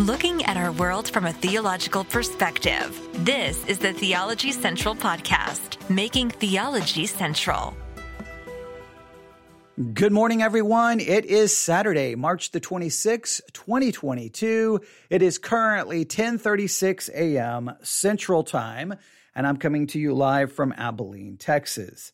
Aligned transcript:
looking 0.00 0.42
at 0.46 0.56
our 0.56 0.72
world 0.72 1.10
from 1.10 1.26
a 1.26 1.32
theological 1.32 2.04
perspective. 2.04 2.98
This 3.22 3.62
is 3.66 3.78
the 3.78 3.92
Theology 3.92 4.50
Central 4.50 4.94
Podcast, 4.94 5.76
making 5.90 6.30
theology 6.30 7.04
central. 7.04 7.76
Good 9.92 10.10
morning, 10.10 10.42
everyone. 10.42 11.00
It 11.00 11.26
is 11.26 11.54
Saturday, 11.54 12.14
March 12.14 12.50
the 12.50 12.62
26th, 12.62 13.42
2022. 13.52 14.80
It 15.10 15.20
is 15.20 15.36
currently 15.36 15.98
1036 15.98 17.10
a.m. 17.10 17.72
Central 17.82 18.42
Time, 18.42 18.94
and 19.34 19.46
I'm 19.46 19.58
coming 19.58 19.86
to 19.88 19.98
you 19.98 20.14
live 20.14 20.50
from 20.50 20.72
Abilene, 20.78 21.36
Texas. 21.36 22.12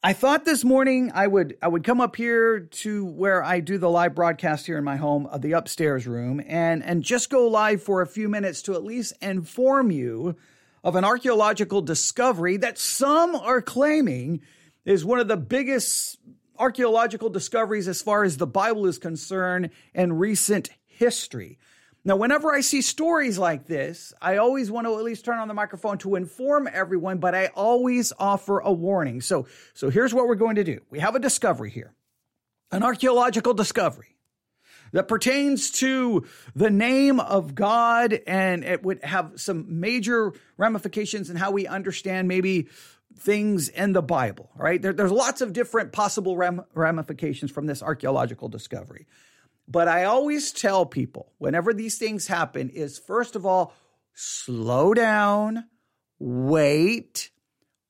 I 0.00 0.12
thought 0.12 0.44
this 0.44 0.62
morning 0.62 1.10
I 1.12 1.26
would 1.26 1.58
I 1.60 1.66
would 1.66 1.82
come 1.82 2.00
up 2.00 2.14
here 2.14 2.60
to 2.60 3.04
where 3.04 3.42
I 3.42 3.58
do 3.58 3.78
the 3.78 3.90
live 3.90 4.14
broadcast 4.14 4.64
here 4.64 4.78
in 4.78 4.84
my 4.84 4.94
home 4.94 5.26
of 5.26 5.42
the 5.42 5.52
upstairs 5.52 6.06
room 6.06 6.40
and 6.46 6.84
and 6.84 7.02
just 7.02 7.30
go 7.30 7.48
live 7.48 7.82
for 7.82 8.00
a 8.00 8.06
few 8.06 8.28
minutes 8.28 8.62
to 8.62 8.74
at 8.74 8.84
least 8.84 9.14
inform 9.20 9.90
you 9.90 10.36
of 10.84 10.94
an 10.94 11.04
archaeological 11.04 11.82
discovery 11.82 12.56
that 12.58 12.78
some 12.78 13.34
are 13.34 13.60
claiming 13.60 14.40
is 14.84 15.04
one 15.04 15.18
of 15.18 15.26
the 15.26 15.36
biggest 15.36 16.16
archaeological 16.56 17.28
discoveries 17.28 17.88
as 17.88 18.00
far 18.00 18.22
as 18.22 18.36
the 18.36 18.46
Bible 18.46 18.86
is 18.86 18.98
concerned 18.98 19.70
in 19.94 20.12
recent 20.12 20.70
history. 20.86 21.58
Now, 22.08 22.16
whenever 22.16 22.50
I 22.50 22.62
see 22.62 22.80
stories 22.80 23.36
like 23.36 23.66
this, 23.66 24.14
I 24.18 24.38
always 24.38 24.70
want 24.70 24.86
to 24.86 24.96
at 24.96 25.04
least 25.04 25.26
turn 25.26 25.38
on 25.40 25.46
the 25.46 25.52
microphone 25.52 25.98
to 25.98 26.14
inform 26.14 26.66
everyone, 26.66 27.18
but 27.18 27.34
I 27.34 27.48
always 27.48 28.14
offer 28.18 28.60
a 28.60 28.72
warning. 28.72 29.20
So, 29.20 29.46
so 29.74 29.90
here's 29.90 30.14
what 30.14 30.26
we're 30.26 30.34
going 30.34 30.56
to 30.56 30.64
do. 30.64 30.80
We 30.88 31.00
have 31.00 31.16
a 31.16 31.18
discovery 31.18 31.68
here, 31.68 31.92
an 32.72 32.82
archaeological 32.82 33.52
discovery 33.52 34.16
that 34.92 35.06
pertains 35.06 35.70
to 35.80 36.24
the 36.56 36.70
name 36.70 37.20
of 37.20 37.54
God, 37.54 38.18
and 38.26 38.64
it 38.64 38.82
would 38.82 39.04
have 39.04 39.32
some 39.36 39.78
major 39.78 40.32
ramifications 40.56 41.28
in 41.28 41.36
how 41.36 41.50
we 41.50 41.66
understand 41.66 42.26
maybe 42.26 42.68
things 43.18 43.68
in 43.68 43.92
the 43.92 44.00
Bible, 44.00 44.48
right? 44.56 44.80
There, 44.80 44.94
there's 44.94 45.12
lots 45.12 45.42
of 45.42 45.52
different 45.52 45.92
possible 45.92 46.38
ram- 46.38 46.64
ramifications 46.72 47.50
from 47.50 47.66
this 47.66 47.82
archaeological 47.82 48.48
discovery. 48.48 49.06
But 49.70 49.86
I 49.86 50.04
always 50.04 50.50
tell 50.50 50.86
people 50.86 51.32
whenever 51.38 51.74
these 51.74 51.98
things 51.98 52.26
happen 52.26 52.70
is 52.70 52.98
first 52.98 53.36
of 53.36 53.44
all, 53.44 53.74
slow 54.14 54.94
down, 54.94 55.66
wait, 56.18 57.30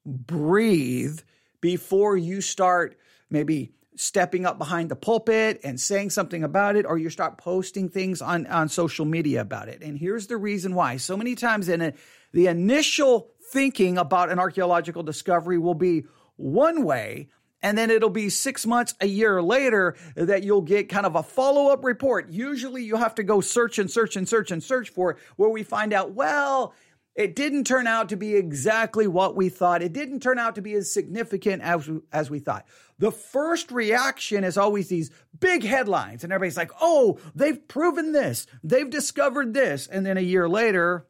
breathe 0.04 1.20
before 1.60 2.16
you 2.16 2.40
start 2.40 2.98
maybe 3.30 3.72
stepping 3.94 4.46
up 4.46 4.58
behind 4.58 4.90
the 4.90 4.96
pulpit 4.96 5.60
and 5.64 5.80
saying 5.80 6.10
something 6.10 6.44
about 6.44 6.76
it, 6.76 6.86
or 6.86 6.98
you 6.98 7.10
start 7.10 7.36
posting 7.36 7.88
things 7.88 8.22
on, 8.22 8.46
on 8.46 8.68
social 8.68 9.04
media 9.04 9.40
about 9.40 9.68
it. 9.68 9.82
And 9.82 9.98
here's 9.98 10.28
the 10.28 10.36
reason 10.36 10.74
why. 10.74 10.98
So 10.98 11.16
many 11.16 11.34
times 11.34 11.68
in 11.68 11.80
a, 11.80 11.92
the 12.32 12.46
initial 12.46 13.30
thinking 13.52 13.98
about 13.98 14.30
an 14.30 14.38
archaeological 14.38 15.02
discovery 15.02 15.58
will 15.58 15.74
be 15.74 16.04
one 16.36 16.84
way, 16.84 17.28
and 17.62 17.76
then 17.76 17.90
it'll 17.90 18.10
be 18.10 18.28
six 18.28 18.66
months, 18.66 18.94
a 19.00 19.06
year 19.06 19.42
later 19.42 19.96
that 20.14 20.44
you'll 20.44 20.62
get 20.62 20.88
kind 20.88 21.06
of 21.06 21.16
a 21.16 21.22
follow 21.22 21.72
up 21.72 21.84
report. 21.84 22.30
Usually 22.30 22.84
you 22.84 22.96
have 22.96 23.14
to 23.16 23.22
go 23.22 23.40
search 23.40 23.78
and 23.78 23.90
search 23.90 24.16
and 24.16 24.28
search 24.28 24.50
and 24.50 24.62
search 24.62 24.90
for 24.90 25.12
it, 25.12 25.18
where 25.36 25.50
we 25.50 25.62
find 25.62 25.92
out, 25.92 26.12
well, 26.12 26.74
it 27.16 27.34
didn't 27.34 27.64
turn 27.64 27.88
out 27.88 28.10
to 28.10 28.16
be 28.16 28.36
exactly 28.36 29.08
what 29.08 29.34
we 29.34 29.48
thought. 29.48 29.82
It 29.82 29.92
didn't 29.92 30.20
turn 30.20 30.38
out 30.38 30.54
to 30.54 30.62
be 30.62 30.74
as 30.74 30.92
significant 30.92 31.62
as, 31.62 31.90
as 32.12 32.30
we 32.30 32.38
thought. 32.38 32.64
The 33.00 33.10
first 33.10 33.72
reaction 33.72 34.44
is 34.44 34.56
always 34.56 34.88
these 34.88 35.10
big 35.40 35.64
headlines, 35.64 36.22
and 36.22 36.32
everybody's 36.32 36.56
like, 36.56 36.70
oh, 36.80 37.18
they've 37.34 37.66
proven 37.66 38.12
this, 38.12 38.46
they've 38.62 38.88
discovered 38.88 39.52
this. 39.52 39.88
And 39.88 40.06
then 40.06 40.16
a 40.16 40.20
year 40.20 40.48
later, 40.48 41.07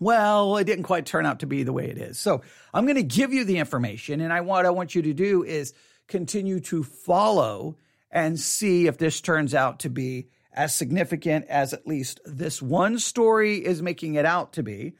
well, 0.00 0.56
it 0.56 0.64
didn't 0.64 0.84
quite 0.84 1.06
turn 1.06 1.26
out 1.26 1.40
to 1.40 1.46
be 1.46 1.62
the 1.62 1.72
way 1.72 1.88
it 1.88 1.98
is. 1.98 2.18
So 2.18 2.40
I'm 2.72 2.86
going 2.86 2.96
to 2.96 3.02
give 3.02 3.32
you 3.32 3.44
the 3.44 3.58
information. 3.58 4.20
And 4.20 4.32
I, 4.32 4.40
what 4.40 4.66
I 4.66 4.70
want 4.70 4.94
you 4.94 5.02
to 5.02 5.12
do 5.12 5.44
is 5.44 5.74
continue 6.08 6.58
to 6.60 6.82
follow 6.82 7.76
and 8.10 8.40
see 8.40 8.86
if 8.86 8.98
this 8.98 9.20
turns 9.20 9.54
out 9.54 9.80
to 9.80 9.90
be 9.90 10.28
as 10.52 10.74
significant 10.74 11.46
as 11.46 11.72
at 11.72 11.86
least 11.86 12.18
this 12.24 12.60
one 12.60 12.98
story 12.98 13.64
is 13.64 13.82
making 13.82 14.14
it 14.14 14.24
out 14.24 14.54
to 14.54 14.62
be. 14.62 14.94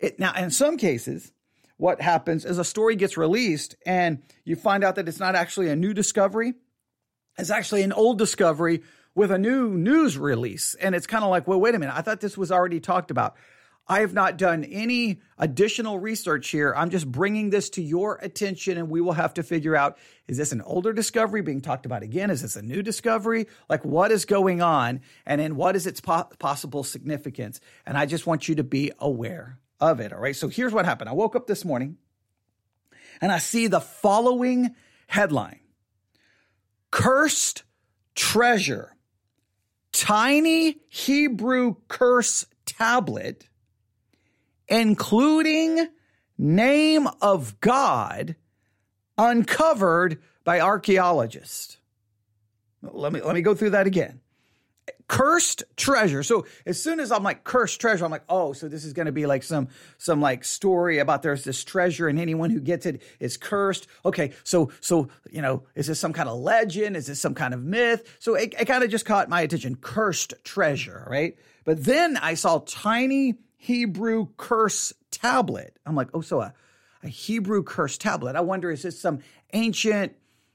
It, 0.00 0.18
now, 0.18 0.34
in 0.34 0.50
some 0.50 0.78
cases, 0.78 1.32
what 1.76 2.00
happens 2.00 2.44
is 2.44 2.58
a 2.58 2.64
story 2.64 2.96
gets 2.96 3.16
released 3.16 3.76
and 3.84 4.22
you 4.44 4.56
find 4.56 4.82
out 4.82 4.96
that 4.96 5.08
it's 5.08 5.20
not 5.20 5.34
actually 5.34 5.68
a 5.68 5.76
new 5.76 5.92
discovery. 5.92 6.54
It's 7.38 7.50
actually 7.50 7.82
an 7.82 7.92
old 7.92 8.18
discovery 8.18 8.82
with 9.14 9.30
a 9.30 9.38
new 9.38 9.70
news 9.70 10.16
release. 10.16 10.74
And 10.74 10.94
it's 10.94 11.06
kind 11.06 11.24
of 11.24 11.30
like, 11.30 11.46
well, 11.46 11.60
wait 11.60 11.74
a 11.74 11.78
minute. 11.78 11.96
I 11.96 12.00
thought 12.00 12.20
this 12.20 12.36
was 12.36 12.50
already 12.50 12.80
talked 12.80 13.10
about. 13.10 13.36
I 13.88 14.00
have 14.00 14.12
not 14.12 14.36
done 14.36 14.64
any 14.64 15.20
additional 15.38 15.98
research 15.98 16.48
here. 16.48 16.74
I'm 16.76 16.90
just 16.90 17.10
bringing 17.10 17.50
this 17.50 17.70
to 17.70 17.82
your 17.82 18.18
attention, 18.20 18.78
and 18.78 18.90
we 18.90 19.00
will 19.00 19.12
have 19.12 19.34
to 19.34 19.44
figure 19.44 19.76
out 19.76 19.96
is 20.26 20.36
this 20.36 20.50
an 20.50 20.60
older 20.62 20.92
discovery 20.92 21.40
being 21.40 21.60
talked 21.60 21.86
about 21.86 22.02
again? 22.02 22.30
Is 22.30 22.42
this 22.42 22.56
a 22.56 22.62
new 22.62 22.82
discovery? 22.82 23.46
Like, 23.68 23.84
what 23.84 24.10
is 24.10 24.24
going 24.24 24.60
on? 24.60 25.02
And 25.24 25.40
then 25.40 25.54
what 25.54 25.76
is 25.76 25.86
its 25.86 26.00
po- 26.00 26.28
possible 26.40 26.82
significance? 26.82 27.60
And 27.86 27.96
I 27.96 28.06
just 28.06 28.26
want 28.26 28.48
you 28.48 28.56
to 28.56 28.64
be 28.64 28.90
aware 28.98 29.60
of 29.80 30.00
it. 30.00 30.12
All 30.12 30.18
right. 30.18 30.34
So 30.34 30.48
here's 30.48 30.72
what 30.72 30.84
happened 30.84 31.08
I 31.08 31.12
woke 31.12 31.36
up 31.36 31.46
this 31.46 31.64
morning 31.64 31.96
and 33.20 33.30
I 33.30 33.38
see 33.38 33.68
the 33.68 33.80
following 33.80 34.74
headline 35.06 35.60
Cursed 36.90 37.62
Treasure, 38.16 38.96
Tiny 39.92 40.78
Hebrew 40.88 41.76
Curse 41.88 42.46
Tablet 42.64 43.48
including 44.68 45.88
name 46.38 47.08
of 47.20 47.60
God 47.60 48.36
uncovered 49.18 50.20
by 50.44 50.60
archaeologists. 50.60 51.78
Let 52.82 53.12
me 53.12 53.20
let 53.20 53.34
me 53.34 53.42
go 53.42 53.54
through 53.54 53.70
that 53.70 53.86
again. 53.86 54.20
Cursed 55.08 55.64
treasure. 55.76 56.22
So 56.22 56.46
as 56.64 56.82
soon 56.82 57.00
as 57.00 57.12
I'm 57.12 57.22
like 57.22 57.44
cursed 57.44 57.80
treasure, 57.80 58.04
I'm 58.04 58.10
like, 58.10 58.24
oh, 58.28 58.52
so 58.52 58.68
this 58.68 58.84
is 58.84 58.92
going 58.92 59.06
to 59.06 59.12
be 59.12 59.26
like 59.26 59.42
some 59.42 59.68
some 59.98 60.20
like 60.20 60.44
story 60.44 60.98
about 60.98 61.22
there's 61.22 61.44
this 61.44 61.64
treasure 61.64 62.08
and 62.08 62.18
anyone 62.18 62.50
who 62.50 62.60
gets 62.60 62.86
it 62.86 63.02
is 63.18 63.36
cursed. 63.36 63.86
Okay, 64.04 64.32
so 64.44 64.70
so 64.80 65.08
you 65.30 65.42
know, 65.42 65.62
is 65.74 65.86
this 65.86 65.98
some 65.98 66.12
kind 66.12 66.28
of 66.28 66.38
legend? 66.38 66.96
Is 66.96 67.06
this 67.06 67.20
some 67.20 67.34
kind 67.34 67.54
of 67.54 67.62
myth? 67.62 68.16
So 68.18 68.34
it, 68.34 68.54
it 68.58 68.66
kind 68.66 68.84
of 68.84 68.90
just 68.90 69.06
caught 69.06 69.28
my 69.28 69.40
attention. 69.40 69.76
Cursed 69.76 70.34
treasure, 70.44 71.06
right? 71.08 71.36
But 71.64 71.84
then 71.84 72.16
I 72.16 72.34
saw 72.34 72.60
tiny 72.60 73.34
Hebrew 73.56 74.28
curse 74.36 74.92
tablet. 75.10 75.78
I'm 75.86 75.96
like, 75.96 76.08
oh, 76.14 76.20
so 76.20 76.40
a, 76.40 76.54
a 77.02 77.08
Hebrew 77.08 77.62
curse 77.62 77.98
tablet. 77.98 78.36
I 78.36 78.40
wonder, 78.40 78.70
is 78.70 78.82
this 78.82 79.00
some 79.00 79.20
ancient 79.52 80.14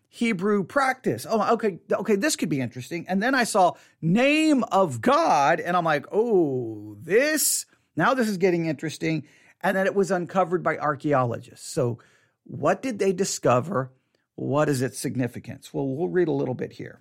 Hebrew 0.10 0.64
practice? 0.64 1.26
Oh, 1.30 1.54
okay, 1.54 1.80
okay, 1.92 2.16
this 2.16 2.36
could 2.36 2.50
be 2.50 2.60
interesting. 2.60 3.06
And 3.08 3.22
then 3.22 3.34
I 3.34 3.44
saw 3.44 3.74
name 4.02 4.64
of 4.66 5.02
God, 5.02 5.60
and 5.60 5.76
I'm 5.76 5.86
like, 5.86 6.06
oh, 6.12 6.96
this, 7.00 7.66
now 7.96 8.14
this 8.14 8.28
is 8.28 8.38
getting 8.38 8.66
interesting. 8.66 9.26
And 9.62 9.76
then 9.76 9.88
it 9.88 9.96
was 9.96 10.12
uncovered 10.12 10.64
by 10.64 10.78
archaeologists. 10.78 11.72
So, 11.72 12.00
what 12.44 12.82
did 12.82 13.00
they 13.00 13.14
discover? 13.14 13.92
What 14.36 14.70
is 14.70 14.82
its 14.82 14.98
significance? 14.98 15.74
Well, 15.74 15.88
we'll 15.88 16.10
read 16.10 16.28
a 16.28 16.34
little 16.34 16.56
bit 16.56 16.74
here. 16.74 17.00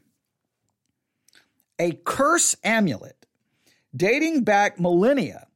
A 1.79 1.93
curse 2.05 2.55
amulet 2.63 3.27
dating 3.97 4.45
back 4.45 4.79
millennia 4.79 5.47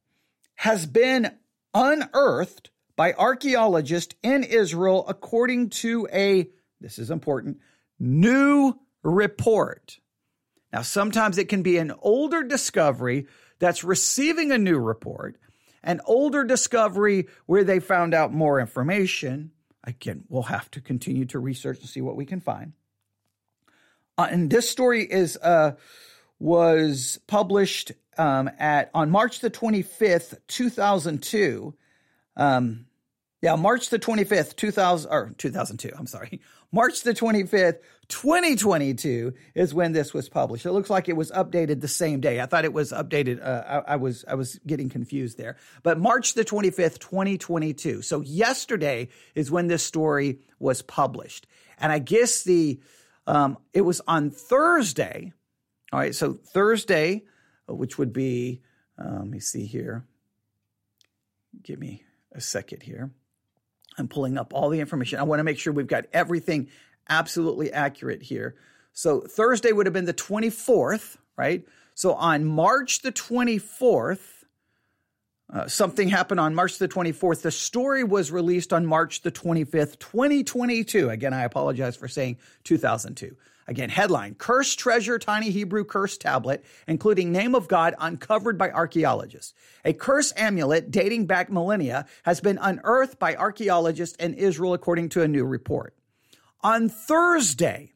has 0.55 0.85
been 0.85 1.31
unearthed 1.73 2.69
by 2.95 3.13
archaeologists 3.13 4.15
in 4.23 4.43
Israel 4.43 5.05
according 5.07 5.69
to 5.69 6.07
a, 6.11 6.49
this 6.79 6.97
is 6.97 7.11
important, 7.11 7.59
new 7.99 8.73
report. 9.03 9.99
Now, 10.71 10.81
sometimes 10.81 11.37
it 11.37 11.49
can 11.49 11.61
be 11.61 11.77
an 11.77 11.93
older 11.99 12.43
discovery 12.43 13.27
that's 13.59 13.83
receiving 13.83 14.51
a 14.51 14.57
new 14.57 14.77
report, 14.77 15.37
an 15.83 16.01
older 16.05 16.43
discovery 16.43 17.27
where 17.45 17.63
they 17.63 17.79
found 17.79 18.13
out 18.13 18.33
more 18.33 18.59
information. 18.59 19.51
Again, 19.83 20.23
we'll 20.29 20.43
have 20.43 20.69
to 20.71 20.81
continue 20.81 21.25
to 21.27 21.39
research 21.39 21.79
and 21.79 21.89
see 21.89 22.01
what 22.01 22.15
we 22.15 22.25
can 22.25 22.41
find. 22.41 22.73
Uh, 24.17 24.27
and 24.29 24.49
this 24.49 24.69
story 24.69 25.03
is 25.03 25.37
uh, 25.37 25.73
was 26.39 27.19
published 27.27 27.91
um, 28.17 28.49
at 28.59 28.89
on 28.93 29.11
March 29.11 29.39
the 29.39 29.51
25th, 29.51 30.37
2002. 30.47 31.73
Um, 32.37 32.85
yeah, 33.41 33.55
March 33.55 33.89
the 33.89 33.99
25th, 33.99 34.55
2000 34.55 35.11
or 35.11 35.33
2002, 35.37 35.91
I'm 35.97 36.07
sorry. 36.07 36.41
March 36.71 37.03
the 37.03 37.13
25th, 37.13 37.77
2022 38.07 39.33
is 39.53 39.73
when 39.73 39.91
this 39.91 40.13
was 40.13 40.27
published. 40.29 40.65
It 40.65 40.71
looks 40.71 40.89
like 40.89 41.07
it 41.07 41.15
was 41.15 41.31
updated 41.31 41.79
the 41.79 41.87
same 41.87 42.19
day. 42.19 42.41
I 42.41 42.47
thought 42.47 42.65
it 42.65 42.73
was 42.73 42.91
updated 42.91 43.41
uh, 43.45 43.83
I, 43.87 43.93
I 43.93 43.95
was 43.97 44.25
I 44.27 44.35
was 44.35 44.59
getting 44.65 44.89
confused 44.89 45.37
there. 45.37 45.57
But 45.83 45.99
March 45.99 46.33
the 46.33 46.43
25th, 46.43 46.99
2022. 46.99 48.01
So 48.01 48.21
yesterday 48.21 49.09
is 49.35 49.51
when 49.51 49.67
this 49.67 49.83
story 49.83 50.39
was 50.59 50.81
published. 50.81 51.47
And 51.77 51.91
I 51.91 51.99
guess 51.99 52.43
the 52.43 52.79
um, 53.27 53.57
it 53.73 53.81
was 53.81 54.01
on 54.07 54.31
Thursday. 54.31 55.33
All 55.93 55.99
right, 55.99 56.15
so 56.15 56.33
Thursday 56.33 57.23
which 57.67 57.97
would 57.97 58.13
be, 58.13 58.61
uh, 58.99 59.19
let 59.19 59.27
me 59.27 59.39
see 59.39 59.65
here. 59.65 60.05
Give 61.63 61.79
me 61.79 62.03
a 62.31 62.41
second 62.41 62.83
here. 62.83 63.11
I'm 63.97 64.07
pulling 64.07 64.37
up 64.37 64.53
all 64.53 64.69
the 64.69 64.79
information. 64.79 65.19
I 65.19 65.23
want 65.23 65.39
to 65.39 65.43
make 65.43 65.57
sure 65.57 65.71
we've 65.73 65.87
got 65.87 66.05
everything 66.13 66.69
absolutely 67.09 67.71
accurate 67.71 68.23
here. 68.23 68.55
So 68.93 69.21
Thursday 69.21 69.71
would 69.71 69.85
have 69.85 69.93
been 69.93 70.05
the 70.05 70.13
24th, 70.13 71.17
right? 71.37 71.65
So 71.93 72.13
on 72.13 72.45
March 72.45 73.01
the 73.01 73.11
24th, 73.11 74.34
uh, 75.53 75.67
something 75.67 76.09
happened 76.09 76.39
on 76.39 76.55
March 76.55 76.77
the 76.77 76.87
24th. 76.87 77.41
The 77.41 77.51
story 77.51 78.03
was 78.03 78.31
released 78.31 78.73
on 78.73 78.85
March 78.85 79.21
the 79.21 79.31
25th, 79.31 79.99
2022. 79.99 81.09
Again, 81.09 81.33
I 81.33 81.43
apologize 81.43 81.95
for 81.95 82.07
saying 82.07 82.37
2002. 82.63 83.35
Again, 83.67 83.89
headline 83.89 84.35
Cursed 84.35 84.77
Treasure 84.77 85.17
Tiny 85.17 85.49
Hebrew 85.49 85.85
Curse 85.85 86.17
Tablet, 86.17 86.63
including 86.87 87.31
Name 87.31 87.55
of 87.55 87.67
God 87.67 87.95
uncovered 87.99 88.57
by 88.57 88.71
archaeologists. 88.71 89.53
A 89.83 89.93
curse 89.93 90.31
amulet 90.37 90.91
dating 90.91 91.25
back 91.25 91.51
millennia 91.51 92.05
has 92.23 92.41
been 92.41 92.59
unearthed 92.61 93.17
by 93.17 93.35
archaeologists 93.35 94.15
in 94.17 94.35
Israel, 94.35 94.73
according 94.73 95.09
to 95.09 95.23
a 95.23 95.27
new 95.27 95.45
report. 95.45 95.95
On 96.61 96.89
Thursday, 96.89 97.93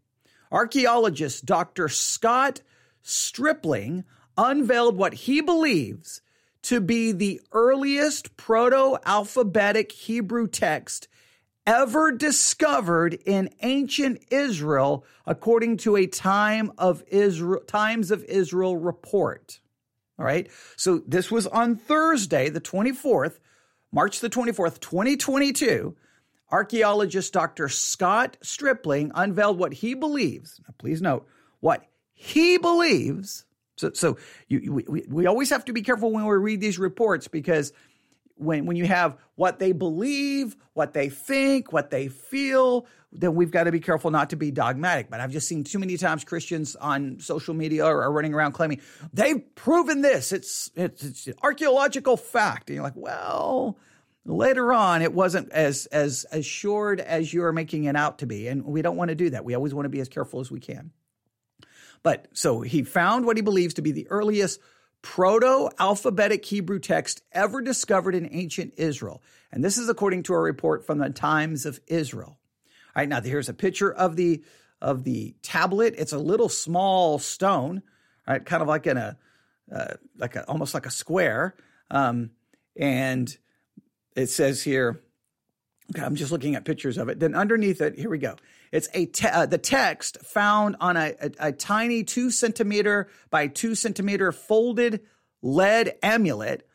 archaeologist 0.52 1.46
Dr. 1.46 1.88
Scott 1.88 2.62
Stripling 3.02 4.04
unveiled 4.38 4.98
what 4.98 5.14
he 5.14 5.42
believes 5.42 6.22
to 6.64 6.82
be 6.82 7.12
the 7.12 7.42
earliest 7.52 8.36
proto 8.38 8.98
alphabetic 9.06 9.92
Hebrew 9.92 10.48
text 10.48 11.08
ever 11.66 12.12
discovered 12.12 13.14
in 13.26 13.50
ancient 13.62 14.24
Israel, 14.32 15.06
according 15.26 15.78
to 15.78 15.96
a 15.96 16.08
time 16.08 16.72
of 16.78 17.04
Israel, 17.08 17.62
Times 17.62 18.12
of 18.12 18.24
Israel 18.26 18.76
report. 18.76 19.60
All 20.18 20.26
right. 20.26 20.50
So 20.76 21.02
this 21.08 21.30
was 21.30 21.48
on 21.48 21.76
Thursday, 21.76 22.50
the 22.50 22.60
24th, 22.60 23.40
March 23.92 24.20
the 24.20 24.30
24th, 24.30 24.80
2022. 24.80 25.96
Archaeologist 26.52 27.32
Dr. 27.32 27.70
Scott 27.70 28.38
Stripling 28.42 29.12
unveiled 29.14 29.60
what 29.60 29.74
he 29.74 29.94
believes. 29.94 30.60
Please 30.80 31.02
note 31.02 31.28
what 31.60 31.86
he 32.12 32.58
believes. 32.58 33.46
So, 33.80 33.92
so 33.94 34.18
you, 34.48 34.74
we, 34.74 35.06
we 35.08 35.26
always 35.26 35.50
have 35.52 35.64
to 35.66 35.74
be 35.74 35.82
careful 35.82 36.12
when 36.12 36.26
we 36.26 36.36
read 36.36 36.60
these 36.60 36.78
reports 36.78 37.28
because 37.30 37.72
when 38.36 38.66
when 38.66 38.76
you 38.76 38.86
have 38.86 39.18
what 39.36 39.60
they 39.60 39.72
believe, 39.72 40.56
what 40.74 40.94
they 40.94 41.10
think, 41.10 41.72
what 41.72 41.90
they 41.90 42.08
feel, 42.08 42.86
then 43.12 43.36
we've 43.36 43.52
got 43.52 43.66
to 43.66 43.72
be 43.72 43.80
careful 43.80 44.12
not 44.12 44.30
to 44.32 44.36
be 44.36 44.52
dogmatic. 44.52 45.10
But 45.10 45.22
I've 45.22 45.32
just 45.32 45.48
seen 45.48 45.64
too 45.64 45.80
many 45.80 45.98
times 45.98 46.24
Christians 46.24 46.76
on 46.76 47.20
social 47.20 47.54
media 47.54 47.86
are, 47.86 48.02
are 48.02 48.12
running 48.12 48.34
around 48.34 48.52
claiming 48.52 48.82
they've 49.14 49.44
proven 49.56 50.02
this. 50.02 50.34
It's 50.34 50.70
it's, 50.76 51.04
it's 51.04 51.28
an 51.28 51.36
archaeological 51.42 52.18
fact, 52.18 52.70
and 52.70 52.76
you're 52.76 52.84
like, 52.84 52.94
well. 52.96 53.78
Later 54.26 54.74
on, 54.74 55.02
it 55.02 55.14
wasn't 55.14 55.52
as 55.52 55.88
as 55.88 56.26
assured 56.32 57.00
as 57.00 57.34
you're 57.34 57.52
making 57.52 57.86
it 57.86 57.96
out 57.96 58.20
to 58.20 58.28
be, 58.28 58.48
and 58.48 58.64
we 58.64 58.84
don't 58.84 58.98
want 58.98 59.10
to 59.10 59.16
do 59.16 59.32
that. 59.32 59.44
We 59.44 59.56
always 59.56 59.74
want 59.74 59.86
to 59.86 59.90
be 59.90 60.02
as 60.02 60.10
careful 60.10 60.40
as 60.40 60.52
we 60.52 60.60
can. 60.60 60.92
But 62.04 62.28
so 62.34 62.62
he 62.62 62.84
found 62.84 63.26
what 63.26 63.38
he 63.38 63.42
believes 63.42 63.74
to 63.76 63.82
be 63.82 63.92
the 63.92 64.08
earliest 64.10 64.60
proto 65.02 65.70
alphabetic 65.80 66.46
Hebrew 66.46 66.80
text 66.80 67.22
ever 67.32 67.62
discovered 67.62 68.16
in 68.16 68.30
ancient 68.32 68.74
Israel. 68.78 69.22
And 69.52 69.64
this 69.64 69.78
is 69.78 69.90
according 69.90 70.24
to 70.24 70.34
a 70.34 70.40
report 70.40 70.86
from 70.86 71.00
the 71.00 71.10
Times 71.10 71.66
of 71.66 71.80
Israel. 71.88 72.38
All 72.38 73.02
right, 73.02 73.10
now 73.10 73.22
here's 73.22 73.50
a 73.50 73.54
picture 73.54 73.92
of 73.92 74.16
the 74.16 74.44
of 74.82 75.04
the 75.04 75.36
tablet. 75.42 75.96
It's 75.98 76.14
a 76.14 76.20
little 76.20 76.50
small 76.50 77.20
stone, 77.20 77.82
right? 78.28 78.44
Kind 78.46 78.62
of 78.62 78.68
like 78.68 78.88
in 78.88 78.98
a 78.98 79.18
uh, 79.74 79.94
like 80.18 80.36
a, 80.36 80.48
almost 80.48 80.74
like 80.74 80.86
a 80.86 80.92
square. 80.92 81.56
Um, 81.92 82.32
and 82.76 83.36
it 84.16 84.28
says 84.28 84.64
here, 84.64 85.02
okay, 85.92 86.06
I'm 86.06 86.16
just 86.16 86.32
looking 86.32 86.56
at 86.56 86.66
pictures 86.66 86.98
of 86.98 87.10
it. 87.10 87.20
Then 87.20 87.36
underneath 87.36 87.82
it, 87.82 87.98
here 87.98 88.10
we 88.10 88.18
go. 88.18 88.36
It's 88.72 88.88
a 88.94 89.06
te- 89.08 89.28
uh, 89.28 89.46
the 89.46 89.58
text 89.58 90.20
found 90.24 90.76
on 90.80 90.98
a, 90.98 91.16
a, 91.20 91.32
a 91.40 91.52
tiny 91.52 92.04
two 92.04 92.32
centimeter 92.32 93.10
by 93.30 93.48
two 93.48 93.76
centimeter 93.76 94.32
folded 94.32 95.02
lead 95.42 95.96
amulet 96.04 96.68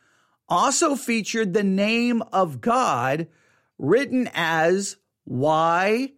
also 0.49 0.96
featured 0.96 1.55
the 1.55 1.62
name 1.62 2.22
of 2.32 2.61
God 2.61 3.28
written 3.78 4.28
as 4.34 4.96
Y 5.25 6.12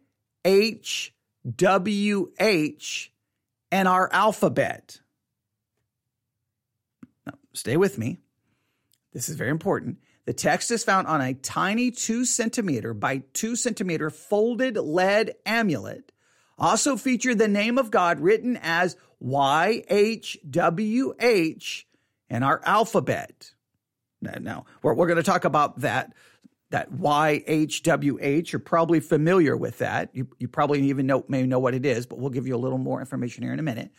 H 0.44 1.14
W 1.54 2.32
H 2.38 3.12
and 3.70 3.86
our 3.86 4.12
alphabet. 4.12 5.00
Now, 7.26 7.34
stay 7.52 7.76
with 7.76 7.98
me. 7.98 8.18
This 9.16 9.28
is 9.30 9.36
very 9.36 9.48
important. 9.48 9.96
The 10.26 10.34
text 10.34 10.70
is 10.70 10.84
found 10.84 11.06
on 11.06 11.22
a 11.22 11.32
tiny 11.32 11.90
two 11.90 12.26
centimeter 12.26 12.92
by 12.92 13.22
two 13.32 13.56
centimeter 13.56 14.10
folded 14.10 14.76
lead 14.76 15.36
amulet, 15.46 16.12
also 16.58 16.98
featured 16.98 17.38
the 17.38 17.48
name 17.48 17.78
of 17.78 17.90
God 17.90 18.20
written 18.20 18.58
as 18.60 18.94
YHWH 19.24 20.44
in 22.28 22.42
our 22.42 22.60
alphabet. 22.66 23.54
Now, 24.20 24.66
we're, 24.82 24.92
we're 24.92 25.06
going 25.06 25.16
to 25.16 25.22
talk 25.22 25.46
about 25.46 25.80
that 25.80 26.12
that 26.68 26.92
YHWH. 26.92 28.52
You're 28.52 28.60
probably 28.60 29.00
familiar 29.00 29.56
with 29.56 29.78
that. 29.78 30.10
You, 30.12 30.28
you 30.38 30.46
probably 30.46 30.82
even 30.90 31.06
know, 31.06 31.24
may 31.26 31.46
know 31.46 31.58
what 31.58 31.72
it 31.72 31.86
is, 31.86 32.04
but 32.04 32.18
we'll 32.18 32.28
give 32.28 32.46
you 32.46 32.54
a 32.54 32.58
little 32.58 32.76
more 32.76 33.00
information 33.00 33.44
here 33.44 33.54
in 33.54 33.60
a 33.60 33.62
minute. 33.62 33.92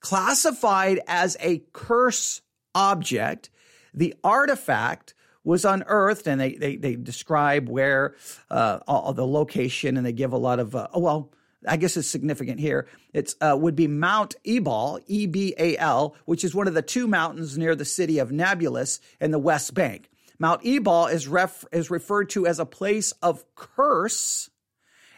Classified 0.00 1.00
as 1.06 1.36
a 1.40 1.62
curse 1.74 2.40
object, 2.74 3.50
the 3.96 4.14
artifact 4.22 5.14
was 5.42 5.64
unearthed, 5.64 6.26
and 6.26 6.40
they 6.40 6.54
they, 6.54 6.76
they 6.76 6.94
describe 6.96 7.68
where 7.68 8.14
uh, 8.50 8.80
all, 8.86 9.12
the 9.12 9.26
location, 9.26 9.96
and 9.96 10.04
they 10.04 10.12
give 10.12 10.32
a 10.32 10.38
lot 10.38 10.60
of 10.60 10.76
uh, 10.76 10.88
oh 10.92 11.00
well. 11.00 11.32
I 11.68 11.78
guess 11.78 11.96
it's 11.96 12.06
significant 12.06 12.60
here. 12.60 12.86
It 13.12 13.34
uh, 13.40 13.56
would 13.58 13.74
be 13.74 13.88
Mount 13.88 14.36
Ebal, 14.44 15.00
E 15.06 15.26
B 15.26 15.52
A 15.58 15.76
L, 15.78 16.14
which 16.24 16.44
is 16.44 16.54
one 16.54 16.68
of 16.68 16.74
the 16.74 16.82
two 16.82 17.08
mountains 17.08 17.58
near 17.58 17.74
the 17.74 17.84
city 17.84 18.18
of 18.20 18.30
Nablus 18.30 19.00
in 19.20 19.32
the 19.32 19.38
West 19.38 19.74
Bank. 19.74 20.08
Mount 20.38 20.64
Ebal 20.64 21.06
is 21.06 21.26
ref- 21.26 21.64
is 21.72 21.90
referred 21.90 22.30
to 22.30 22.46
as 22.46 22.60
a 22.60 22.66
place 22.66 23.12
of 23.20 23.44
curse, 23.56 24.50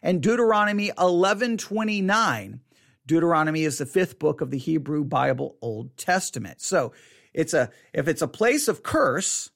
and 0.01 0.23
Deuteronomy 0.23 0.91
eleven 0.97 1.59
twenty 1.59 2.01
nine. 2.01 2.61
Deuteronomy 3.05 3.65
is 3.65 3.79
the 3.79 3.87
fifth 3.87 4.19
book 4.19 4.41
of 4.41 4.51
the 4.51 4.59
Hebrew 4.59 5.05
Bible 5.05 5.57
Old 5.61 5.97
Testament. 5.97 6.61
So 6.63 6.93
it's 7.35 7.55
a 7.55 7.71
if 7.93 8.09
it's 8.09 8.23
a 8.23 8.29
place 8.29 8.69
of 8.69 8.83
curse, 8.83 9.51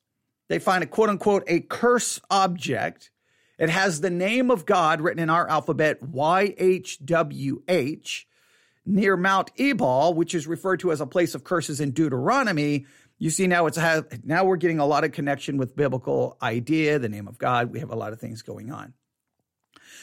they 0.49 0.59
find 0.59 0.85
a 0.85 0.87
quote 0.87 1.09
unquote 1.09 1.45
a 1.47 1.61
curse 1.61 2.21
object. 2.31 3.11
It 3.59 3.71
has 3.71 4.01
the 4.01 4.11
name 4.11 4.51
of 4.51 4.67
God 4.67 5.01
written 5.01 5.23
in 5.23 5.31
our 5.31 5.49
alphabet, 5.49 6.03
YHWH, 6.03 7.05
near 8.85 9.17
Mount 9.17 9.51
Ebal, 9.57 10.15
which 10.15 10.35
is 10.35 10.47
referred 10.47 10.81
to 10.81 10.91
as 10.91 11.01
a 11.01 11.07
place 11.07 11.35
of 11.35 11.45
curses 11.45 11.81
in 11.81 11.93
Deuteronomy. 11.93 12.87
You 13.19 13.31
see 13.31 13.47
now 13.47 13.67
it's 13.67 13.79
now 14.25 14.45
we're 14.45 14.57
getting 14.57 14.81
a 14.81 14.87
lot 14.87 15.05
of 15.05 15.13
connection 15.13 15.59
with 15.59 15.77
biblical 15.77 16.37
idea, 16.43 16.99
the 16.99 17.09
name 17.09 17.29
of 17.29 17.39
God. 17.39 17.71
We 17.71 17.79
have 17.79 17.91
a 17.91 17.97
lot 17.97 18.13
of 18.13 18.19
things 18.19 18.43
going 18.43 18.73
on. 18.73 18.95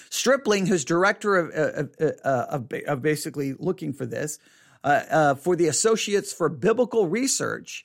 Stripling, 0.10 0.66
who's 0.66 0.86
director 0.86 1.36
of, 1.36 1.52
of, 1.52 1.90
of, 2.24 2.72
of 2.88 3.02
basically 3.02 3.54
looking 3.60 3.94
for 3.94 4.06
this, 4.06 4.40
uh, 4.84 5.04
uh, 5.10 5.36
for 5.36 5.56
the 5.56 5.68
Associates 5.68 6.32
for 6.32 6.50
Biblical 6.50 7.08
Research. 7.08 7.84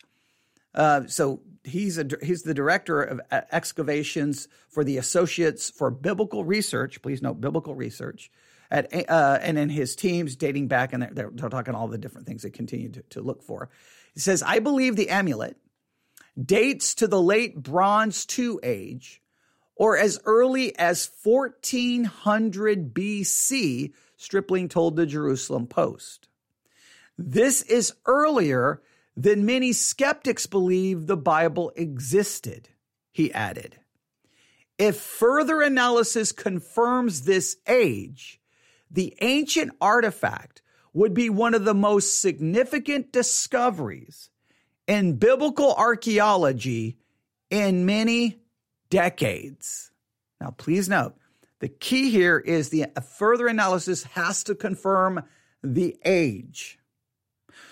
Uh, 0.74 1.06
so 1.06 1.40
he's 1.62 1.98
a, 1.98 2.06
he's 2.22 2.42
the 2.42 2.54
director 2.54 3.02
of 3.02 3.20
excavations 3.30 4.48
for 4.68 4.84
the 4.84 4.98
Associates 4.98 5.70
for 5.70 5.90
Biblical 5.90 6.44
Research. 6.44 7.00
Please 7.02 7.22
note 7.22 7.40
biblical 7.40 7.74
research. 7.74 8.30
At, 8.70 8.92
uh, 9.08 9.38
and 9.40 9.58
in 9.58 9.68
his 9.68 9.94
teams 9.94 10.36
dating 10.36 10.68
back, 10.68 10.92
and 10.92 11.02
they're, 11.02 11.30
they're 11.32 11.48
talking 11.48 11.74
all 11.74 11.86
the 11.86 11.98
different 11.98 12.26
things 12.26 12.42
they 12.42 12.50
continue 12.50 12.90
to, 12.90 13.02
to 13.10 13.20
look 13.20 13.42
for. 13.42 13.70
He 14.14 14.20
says, 14.20 14.42
I 14.42 14.58
believe 14.58 14.96
the 14.96 15.10
amulet 15.10 15.56
dates 16.42 16.94
to 16.96 17.06
the 17.06 17.20
late 17.20 17.62
Bronze 17.62 18.26
II 18.36 18.56
age 18.62 19.20
or 19.76 19.96
as 19.98 20.20
early 20.24 20.76
as 20.78 21.10
1400 21.22 22.94
BC, 22.94 23.92
Stripling 24.16 24.68
told 24.68 24.96
the 24.96 25.06
Jerusalem 25.06 25.66
Post. 25.66 26.28
This 27.16 27.62
is 27.62 27.94
earlier 28.06 28.83
than 29.16 29.47
many 29.47 29.73
skeptics 29.73 30.47
believe 30.47 31.06
the 31.06 31.16
Bible 31.16 31.73
existed, 31.76 32.68
he 33.12 33.33
added. 33.33 33.78
If 34.78 34.97
further 34.97 35.62
analysis 35.62 36.33
confirms 36.33 37.23
this 37.23 37.56
age, 37.68 38.40
the 38.90 39.14
ancient 39.21 39.73
artifact 39.80 40.62
would 40.92 41.14
be 41.14 41.30
one 41.30 41.54
of 41.54 41.64
the 41.64 41.75
most 41.75 42.21
significant 42.21 43.12
discoveries 43.12 44.30
in 44.87 45.16
biblical 45.16 45.75
archaeology 45.75 46.99
in 47.50 47.87
many 47.87 48.40
decades. 48.90 49.92
Now, 50.40 50.50
please 50.50 50.88
note, 50.88 51.14
the 51.61 51.68
key 51.68 52.11
here 52.11 52.38
is 52.38 52.71
the 52.71 52.87
further 53.16 53.47
analysis 53.47 54.04
has 54.04 54.44
to 54.44 54.54
confirm 54.54 55.23
the 55.62 55.97
age. 56.04 56.78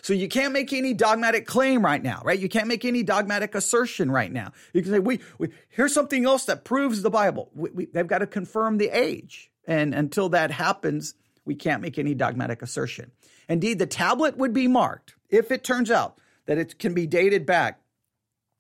So 0.03 0.13
you 0.13 0.29
can't 0.29 0.53
make 0.53 0.73
any 0.73 0.95
dogmatic 0.95 1.47
claim 1.47 1.85
right 1.85 2.03
now, 2.03 2.23
right? 2.25 2.39
You 2.39 2.49
can't 2.49 2.67
make 2.67 2.85
any 2.85 3.05
dogmatic 3.05 3.55
assertion 3.55 4.11
right 4.11 4.31
now. 4.31 4.53
You 4.73 4.83
can 4.83 4.91
say, 4.91 4.99
we, 4.99 5.21
we 5.39 5.51
here's 5.69 5.95
something 5.95 6.27
else 6.27 6.45
that 6.47 6.65
proves 6.65 7.03
the 7.03 7.11
Bible. 7.11 7.51
We, 7.55 7.71
we, 7.71 7.87
they've 7.87 8.07
got 8.07 8.19
to 8.19 8.27
confirm 8.27 8.79
the 8.79 8.89
age. 8.89 9.53
And 9.65 9.95
until 9.95 10.29
that 10.31 10.51
happens, 10.51 11.15
we 11.45 11.55
can't 11.55 11.81
make 11.81 11.99
any 11.99 12.15
dogmatic 12.15 12.63
assertion. 12.63 13.13
Indeed, 13.49 13.79
the 13.79 13.87
tablet 13.87 14.37
would 14.37 14.53
be 14.53 14.67
marked 14.67 15.15
if 15.31 15.53
it 15.53 15.63
turns 15.63 15.91
out 15.91 16.19
that 16.47 16.59
it 16.59 16.81
can 16.81 16.95
be 16.95 17.07
dated 17.07 17.47
back 17.47 17.81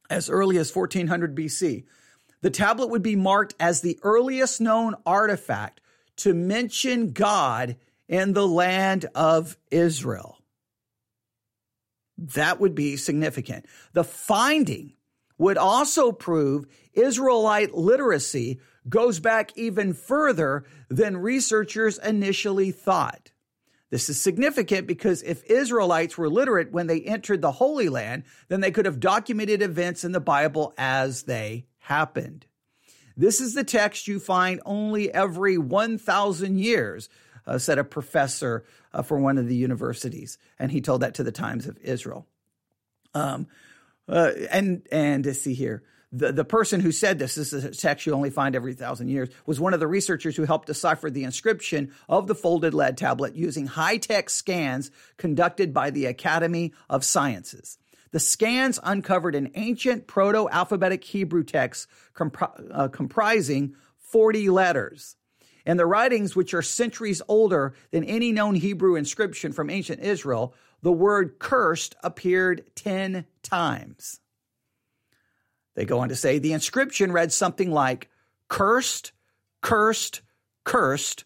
as 0.09 0.31
early 0.31 0.59
as 0.59 0.75
1400 0.75 1.35
BC. 1.35 1.85
The 2.43 2.51
tablet 2.51 2.89
would 2.89 3.03
be 3.03 3.17
marked 3.17 3.55
as 3.59 3.81
the 3.81 3.99
earliest 4.03 4.61
known 4.61 4.95
artifact 5.05 5.81
to 6.19 6.35
mention 6.35 7.13
God 7.13 7.77
in 8.09 8.33
the 8.33 8.47
land 8.47 9.07
of 9.15 9.57
Israel. 9.71 10.39
That 12.23 12.61
would 12.61 12.75
be 12.75 12.97
significant. 12.97 13.67
The 13.93 14.05
finding 14.05 14.95
would 15.39 15.59
also 15.59 16.13
prove 16.13 16.67
Israelite 16.93 17.75
literacy 17.75 18.61
goes 18.89 19.19
back 19.19 19.51
even 19.57 19.93
further 19.93 20.65
than 20.89 21.17
researchers 21.17 21.99
initially 21.99 22.71
thought. 22.71 23.33
This 23.91 24.09
is 24.09 24.21
significant 24.21 24.87
because 24.87 25.23
if 25.23 25.45
Israelites 25.45 26.17
were 26.17 26.31
literate 26.31 26.73
when 26.73 26.87
they 26.87 27.01
entered 27.01 27.43
the 27.43 27.53
Holy 27.53 27.89
Land, 27.89 28.23
then 28.49 28.61
they 28.61 28.71
could 28.71 28.87
have 28.87 29.01
documented 29.01 29.63
events 29.63 30.05
in 30.05 30.13
the 30.13 30.21
Bible 30.21 30.73
as 30.79 31.25
they 31.25 31.67
happened. 31.79 32.47
This 33.17 33.41
is 33.41 33.53
the 33.55 33.65
text 33.65 34.09
you 34.09 34.19
find 34.19 34.61
only 34.65 35.13
every 35.13 35.59
1,000 35.59 36.59
years, 36.59 37.09
uh, 37.47 37.59
said 37.59 37.79
a 37.79 37.85
professor 37.85 38.65
uh, 38.93 39.03
for 39.03 39.19
one 39.19 39.39
of 39.39 39.49
the 39.49 39.57
universities. 39.57 40.39
And 40.59 40.71
he 40.71 40.81
told 40.81 41.03
that 41.03 41.15
to 41.15 41.23
the 41.23 41.33
Times 41.33 41.67
of 41.67 41.79
Israel. 41.79 42.27
Um, 43.15 43.47
uh, 44.09 44.33
and 44.51 44.87
and 44.91 45.25
to 45.25 45.35
see 45.35 45.55
here, 45.55 45.83
the, 46.13 46.33
the 46.33 46.45
person 46.45 46.81
who 46.81 46.93
said 46.93 47.19
this, 47.19 47.37
this 47.37 47.53
is 47.53 47.65
a 47.65 47.71
text 47.71 48.07
you 48.07 48.13
only 48.13 48.31
find 48.31 48.55
every 48.55 48.75
thousand 48.75 49.09
years, 49.09 49.31
was 49.47 49.59
one 49.59 49.73
of 49.73 49.81
the 49.81 49.87
researchers 49.87 50.37
who 50.37 50.45
helped 50.45 50.67
decipher 50.67 51.11
the 51.11 51.25
inscription 51.25 51.93
of 52.09 52.27
the 52.27 52.35
folded 52.35 52.75
lead 52.75 52.99
tablet 52.99 53.35
using 53.35 53.67
high 53.67 53.97
tech 53.97 54.29
scans 54.29 54.91
conducted 55.17 55.73
by 55.73 55.91
the 55.91 56.07
Academy 56.07 56.73
of 56.91 57.05
Sciences. 57.05 57.79
The 58.11 58.21
scans 58.21 58.79
uncovered 58.83 59.35
an 59.35 59.53
ancient 59.55 60.07
proto 60.07 60.49
alphabetic 60.51 61.03
Hebrew 61.03 61.45
text 61.45 61.89
compri- 62.15 62.71
uh, 62.71 62.89
comprising 62.89 63.75
40 63.99 64.51
letters. 64.51 65.17
And 65.65 65.79
the 65.79 65.87
writings, 65.87 66.35
which 66.35 66.55
are 66.55 66.63
centuries 66.63 67.23
older 67.29 67.75
than 67.91 68.05
any 68.05 68.33
known 68.33 68.55
Hebrew 68.55 68.97
inscription 68.97 69.53
from 69.53 69.71
ancient 69.71 70.01
Israel, 70.01 70.55
the 70.83 70.93
word 70.93 71.39
cursed 71.39 71.95
appeared 72.03 72.65
10 72.75 73.27
times. 73.43 74.21
They 75.75 75.85
go 75.85 76.01
on 76.01 76.09
to 76.11 76.17
say 76.17 76.39
the 76.39 76.53
inscription 76.53 77.13
read 77.13 77.33
something 77.33 77.71
like 77.71 78.11
cursed, 78.49 79.13
cursed, 79.63 80.23
cursed, 80.65 81.25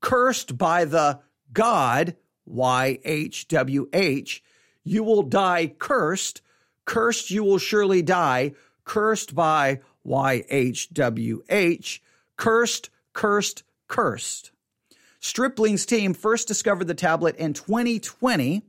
cursed 0.00 0.58
by 0.58 0.84
the 0.84 1.20
God, 1.52 2.16
YHWH. 2.48 4.40
You 4.82 5.04
will 5.04 5.22
die 5.22 5.74
cursed, 5.78 6.42
cursed 6.84 7.30
you 7.30 7.44
will 7.44 7.58
surely 7.58 8.02
die, 8.02 8.54
cursed 8.84 9.34
by 9.34 9.80
YHWH, 10.06 12.00
cursed, 12.36 12.90
cursed, 13.16 13.62
cursed. 13.88 14.52
Stripling's 15.20 15.86
team 15.86 16.12
first 16.12 16.46
discovered 16.46 16.86
the 16.86 16.94
tablet 16.94 17.34
in 17.36 17.54
2020 17.54 18.62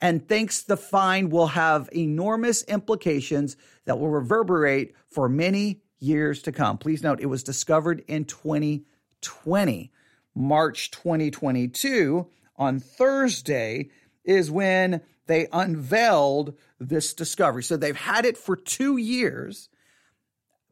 and 0.00 0.26
thinks 0.26 0.62
the 0.62 0.78
find 0.78 1.30
will 1.30 1.48
have 1.48 1.90
enormous 1.94 2.64
implications 2.64 3.54
that 3.84 3.98
will 3.98 4.08
reverberate 4.08 4.94
for 5.10 5.28
many 5.28 5.82
years 6.00 6.40
to 6.42 6.52
come. 6.52 6.78
Please 6.78 7.02
note 7.02 7.20
it 7.20 7.26
was 7.26 7.44
discovered 7.44 8.02
in 8.08 8.24
2020. 8.24 9.92
March 10.34 10.90
2022, 10.90 12.26
on 12.56 12.80
Thursday, 12.80 13.90
is 14.24 14.50
when 14.50 15.02
they 15.26 15.46
unveiled 15.52 16.56
this 16.80 17.12
discovery. 17.12 17.62
So 17.62 17.76
they've 17.76 17.94
had 17.94 18.24
it 18.24 18.38
for 18.38 18.56
two 18.56 18.96
years, 18.96 19.68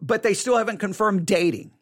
but 0.01 0.23
they 0.23 0.33
still 0.33 0.57
haven't 0.57 0.79
confirmed 0.79 1.27
dating. 1.27 1.73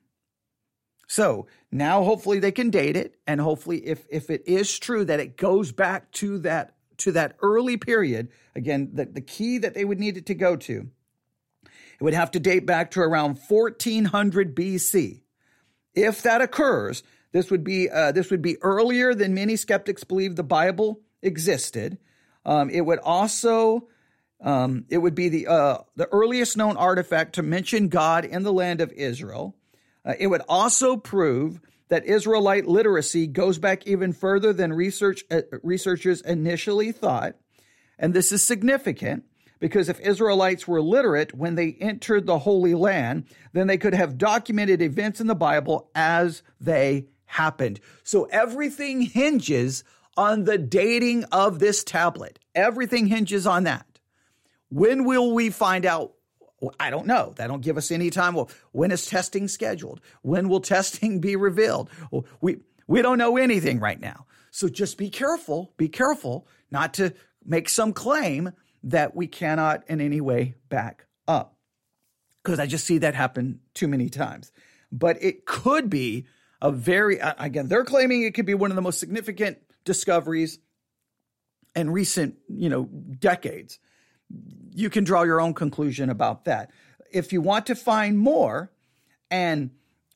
So 1.08 1.46
now 1.72 2.04
hopefully 2.04 2.38
they 2.38 2.52
can 2.52 2.70
date 2.70 2.96
it. 2.96 3.16
And 3.26 3.40
hopefully, 3.40 3.78
if, 3.78 4.06
if 4.10 4.30
it 4.30 4.46
is 4.46 4.78
true 4.78 5.04
that 5.06 5.18
it 5.18 5.36
goes 5.36 5.72
back 5.72 6.12
to 6.12 6.38
that 6.40 6.74
to 6.98 7.12
that 7.12 7.36
early 7.42 7.76
period, 7.76 8.28
again, 8.56 8.90
the, 8.92 9.04
the 9.04 9.20
key 9.20 9.58
that 9.58 9.72
they 9.72 9.84
would 9.84 10.00
need 10.00 10.16
it 10.16 10.26
to 10.26 10.34
go 10.34 10.56
to, 10.56 10.88
it 11.64 12.02
would 12.02 12.14
have 12.14 12.32
to 12.32 12.40
date 12.40 12.66
back 12.66 12.90
to 12.92 13.00
around 13.00 13.38
1400 13.48 14.54
BC. 14.54 15.22
If 15.94 16.22
that 16.22 16.42
occurs, 16.42 17.04
this 17.32 17.50
would 17.50 17.64
be 17.64 17.88
uh, 17.88 18.12
this 18.12 18.30
would 18.30 18.42
be 18.42 18.60
earlier 18.62 19.14
than 19.14 19.34
many 19.34 19.56
skeptics 19.56 20.04
believe 20.04 20.36
the 20.36 20.42
Bible 20.42 21.00
existed. 21.22 21.98
Um, 22.44 22.68
it 22.68 22.82
would 22.82 22.98
also 22.98 23.88
um, 24.40 24.84
it 24.90 24.98
would 24.98 25.14
be 25.14 25.28
the 25.28 25.46
uh, 25.46 25.78
the 25.96 26.08
earliest 26.12 26.56
known 26.56 26.76
artifact 26.76 27.36
to 27.36 27.42
mention 27.42 27.88
God 27.88 28.24
in 28.24 28.42
the 28.42 28.52
land 28.52 28.80
of 28.80 28.92
Israel. 28.92 29.56
Uh, 30.08 30.14
it 30.18 30.28
would 30.28 30.42
also 30.48 30.96
prove 30.96 31.60
that 31.88 32.06
Israelite 32.06 32.66
literacy 32.66 33.26
goes 33.26 33.58
back 33.58 33.86
even 33.86 34.12
further 34.12 34.52
than 34.52 34.72
research, 34.72 35.22
uh, 35.30 35.42
researchers 35.62 36.22
initially 36.22 36.92
thought. 36.92 37.34
And 37.98 38.14
this 38.14 38.32
is 38.32 38.42
significant 38.42 39.24
because 39.60 39.88
if 39.88 40.00
Israelites 40.00 40.66
were 40.66 40.80
literate 40.80 41.34
when 41.34 41.56
they 41.56 41.76
entered 41.80 42.26
the 42.26 42.38
Holy 42.38 42.74
Land, 42.74 43.24
then 43.52 43.66
they 43.66 43.78
could 43.78 43.94
have 43.94 44.18
documented 44.18 44.80
events 44.80 45.20
in 45.20 45.26
the 45.26 45.34
Bible 45.34 45.90
as 45.94 46.42
they 46.60 47.06
happened. 47.26 47.80
So 48.02 48.24
everything 48.24 49.02
hinges 49.02 49.84
on 50.16 50.44
the 50.44 50.58
dating 50.58 51.24
of 51.24 51.58
this 51.58 51.84
tablet. 51.84 52.38
Everything 52.54 53.06
hinges 53.06 53.46
on 53.46 53.64
that. 53.64 53.86
When 54.70 55.04
will 55.04 55.32
we 55.32 55.50
find 55.50 55.84
out 55.84 56.12
I 56.78 56.90
don't 56.90 57.06
know. 57.06 57.34
They 57.36 57.46
don't 57.46 57.62
give 57.62 57.76
us 57.76 57.90
any 57.90 58.10
time. 58.10 58.34
Well, 58.34 58.50
when 58.72 58.90
is 58.90 59.06
testing 59.06 59.48
scheduled? 59.48 60.00
When 60.22 60.48
will 60.48 60.60
testing 60.74 61.20
be 61.20 61.36
revealed? 61.36 61.90
Well, 62.10 62.26
we 62.40 62.58
we 62.86 63.02
don't 63.02 63.18
know 63.18 63.36
anything 63.36 63.80
right 63.80 64.00
now. 64.00 64.26
So 64.50 64.68
just 64.68 64.96
be 64.96 65.10
careful. 65.10 65.72
Be 65.76 65.88
careful 65.88 66.48
not 66.70 66.94
to 66.94 67.14
make 67.44 67.68
some 67.68 67.92
claim 67.92 68.52
that 68.84 69.14
we 69.14 69.26
cannot 69.26 69.84
in 69.88 70.00
any 70.00 70.20
way 70.20 70.54
back 70.68 71.06
up. 71.26 71.56
Because 72.42 72.58
I 72.58 72.66
just 72.66 72.86
see 72.86 72.98
that 72.98 73.14
happen 73.14 73.60
too 73.74 73.88
many 73.88 74.08
times. 74.08 74.52
But 74.90 75.22
it 75.22 75.44
could 75.44 75.90
be 75.90 76.26
a 76.62 76.72
very 76.72 77.18
again, 77.18 77.68
they're 77.68 77.84
claiming 77.84 78.22
it 78.22 78.34
could 78.34 78.46
be 78.46 78.54
one 78.54 78.70
of 78.70 78.76
the 78.76 78.82
most 78.82 78.98
significant 78.98 79.58
discoveries 79.84 80.58
in 81.76 81.90
recent, 81.90 82.36
you 82.48 82.68
know, 82.68 82.84
decades 82.84 83.78
you 84.74 84.90
can 84.90 85.04
draw 85.04 85.22
your 85.22 85.40
own 85.40 85.54
conclusion 85.54 86.10
about 86.10 86.44
that. 86.44 86.70
If 87.10 87.32
you 87.32 87.40
want 87.40 87.66
to 87.66 87.74
find 87.74 88.18
more, 88.18 88.70
and 89.30 89.70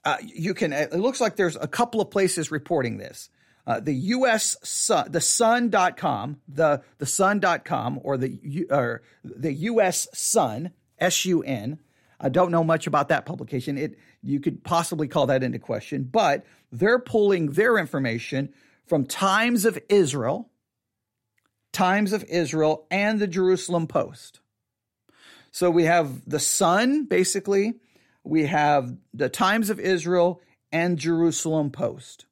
uh, 0.04 0.16
you 0.23 0.54
can, 0.54 0.73
it 0.73 0.92
looks 0.92 1.21
like 1.21 1.37
there's 1.37 1.57
a 1.57 1.69
couple 1.69 2.00
of 2.00 2.11
places 2.11 2.50
reporting 2.50 2.99
this. 2.99 3.31
Uh, 3.66 3.78
the 3.78 3.95
U.S. 3.95 4.57
Sun, 4.64 5.12
the 5.12 5.21
Sun.com, 5.21 6.40
the 6.49 6.83
the 6.99 7.07
Sun.com, 7.07 8.00
or 8.02 8.16
the 8.16 8.66
or 8.71 9.02
the 9.23 9.52
U.S. 9.52 10.09
Sun, 10.12 10.73
S-U-N. 10.99 11.78
I 12.19 12.28
don't 12.28 12.50
know 12.50 12.64
much 12.64 12.87
about 12.88 13.09
that 13.09 13.25
publication. 13.25 13.78
It 13.78 13.99
you 14.23 14.40
could 14.40 14.64
possibly 14.64 15.07
call 15.07 15.26
that 15.26 15.45
into 15.45 15.61
question, 15.61 16.02
but 16.02 16.45
they're 16.73 16.99
pulling 16.99 17.52
their 17.52 17.78
information 17.78 18.52
from 18.87 19.07
Times 19.07 19.64
of 19.64 19.78
Israel, 19.88 20.50
Times 21.72 22.12
of 22.12 22.24
Israel, 22.24 22.86
and 22.90 23.18
the 23.18 23.26
Jerusalem 23.26 23.86
Post. 23.86 24.40
So 25.50 25.70
we 25.70 25.84
have 25.84 26.28
the 26.28 26.38
Sun, 26.38 27.04
basically, 27.04 27.74
we 28.24 28.46
have 28.46 28.96
the 29.12 29.28
Times 29.28 29.70
of 29.70 29.80
Israel 29.80 30.40
and 30.70 30.98
Jerusalem 30.98 31.70
Post. 31.70 32.26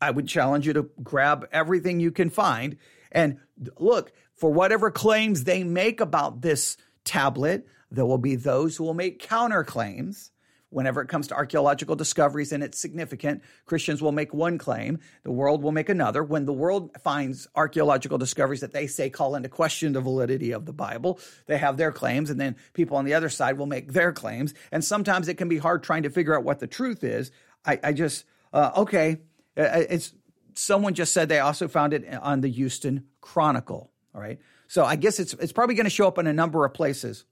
I 0.00 0.10
would 0.10 0.26
challenge 0.26 0.66
you 0.66 0.72
to 0.74 0.90
grab 1.02 1.46
everything 1.52 2.00
you 2.00 2.10
can 2.10 2.30
find 2.30 2.76
and 3.12 3.38
look 3.78 4.12
for 4.34 4.50
whatever 4.50 4.90
claims 4.90 5.44
they 5.44 5.62
make 5.62 6.00
about 6.00 6.40
this 6.40 6.76
tablet. 7.04 7.66
There 7.90 8.06
will 8.06 8.18
be 8.18 8.36
those 8.36 8.76
who 8.76 8.84
will 8.84 8.94
make 8.94 9.26
counterclaims 9.26 10.30
whenever 10.70 11.02
it 11.02 11.08
comes 11.08 11.26
to 11.28 11.34
archaeological 11.34 11.96
discoveries 11.96 12.52
and 12.52 12.62
it's 12.62 12.78
significant, 12.78 13.42
Christians 13.66 14.00
will 14.00 14.12
make 14.12 14.32
one 14.32 14.56
claim, 14.56 14.98
the 15.24 15.30
world 15.30 15.62
will 15.62 15.72
make 15.72 15.88
another. 15.88 16.22
When 16.22 16.46
the 16.46 16.52
world 16.52 16.90
finds 17.02 17.46
archaeological 17.54 18.18
discoveries 18.18 18.60
that 18.60 18.72
they 18.72 18.86
say 18.86 19.10
call 19.10 19.34
into 19.34 19.48
question 19.48 19.92
the 19.92 20.00
validity 20.00 20.52
of 20.52 20.66
the 20.66 20.72
Bible, 20.72 21.20
they 21.46 21.58
have 21.58 21.76
their 21.76 21.92
claims, 21.92 22.30
and 22.30 22.40
then 22.40 22.56
people 22.72 22.96
on 22.96 23.04
the 23.04 23.14
other 23.14 23.28
side 23.28 23.58
will 23.58 23.66
make 23.66 23.92
their 23.92 24.12
claims. 24.12 24.54
And 24.72 24.84
sometimes 24.84 25.28
it 25.28 25.34
can 25.34 25.48
be 25.48 25.58
hard 25.58 25.82
trying 25.82 26.04
to 26.04 26.10
figure 26.10 26.36
out 26.36 26.44
what 26.44 26.60
the 26.60 26.66
truth 26.66 27.04
is. 27.04 27.30
I, 27.64 27.78
I 27.82 27.92
just, 27.92 28.24
uh, 28.52 28.70
okay, 28.76 29.18
uh, 29.56 29.84
it's 29.90 30.14
someone 30.54 30.94
just 30.94 31.12
said 31.12 31.28
they 31.28 31.40
also 31.40 31.68
found 31.68 31.92
it 31.92 32.06
on 32.22 32.40
the 32.40 32.48
Houston 32.48 33.06
Chronicle. 33.20 33.90
All 34.14 34.20
right. 34.20 34.38
So 34.68 34.84
I 34.84 34.96
guess 34.96 35.18
it's 35.18 35.34
it's 35.34 35.52
probably 35.52 35.74
going 35.74 35.84
to 35.84 35.90
show 35.90 36.06
up 36.06 36.18
in 36.18 36.26
a 36.26 36.32
number 36.32 36.64
of 36.64 36.74
places, 36.74 37.24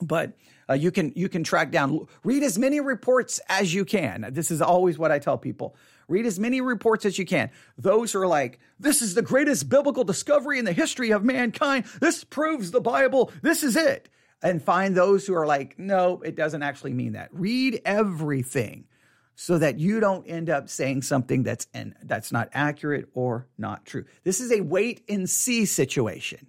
but 0.00 0.32
uh, 0.68 0.74
you 0.74 0.90
can 0.90 1.12
you 1.16 1.28
can 1.28 1.42
track 1.42 1.70
down 1.70 2.06
read 2.24 2.42
as 2.42 2.58
many 2.58 2.80
reports 2.80 3.40
as 3.48 3.72
you 3.72 3.84
can. 3.84 4.26
This 4.32 4.50
is 4.50 4.60
always 4.60 4.98
what 4.98 5.10
I 5.10 5.18
tell 5.18 5.38
people. 5.38 5.76
Read 6.08 6.26
as 6.26 6.38
many 6.38 6.60
reports 6.60 7.04
as 7.04 7.18
you 7.18 7.26
can. 7.26 7.50
Those 7.76 8.14
are 8.14 8.26
like, 8.26 8.58
this 8.80 9.02
is 9.02 9.14
the 9.14 9.22
greatest 9.22 9.68
biblical 9.68 10.04
discovery 10.04 10.58
in 10.58 10.64
the 10.64 10.72
history 10.72 11.10
of 11.10 11.22
mankind. 11.22 11.84
This 12.00 12.24
proves 12.24 12.70
the 12.70 12.80
Bible. 12.80 13.30
This 13.42 13.62
is 13.62 13.76
it. 13.76 14.08
And 14.42 14.62
find 14.62 14.96
those 14.96 15.26
who 15.26 15.34
are 15.34 15.46
like, 15.46 15.78
no, 15.78 16.22
it 16.22 16.34
doesn't 16.34 16.62
actually 16.62 16.94
mean 16.94 17.12
that. 17.12 17.28
Read 17.32 17.82
everything 17.84 18.86
so 19.34 19.58
that 19.58 19.78
you 19.78 20.00
don't 20.00 20.24
end 20.26 20.48
up 20.48 20.68
saying 20.68 21.02
something 21.02 21.42
that's 21.42 21.66
and 21.74 21.94
that's 22.02 22.32
not 22.32 22.48
accurate 22.52 23.08
or 23.14 23.46
not 23.58 23.84
true. 23.84 24.04
This 24.24 24.40
is 24.40 24.50
a 24.50 24.62
wait 24.62 25.02
and 25.08 25.28
see 25.28 25.64
situation. 25.66 26.46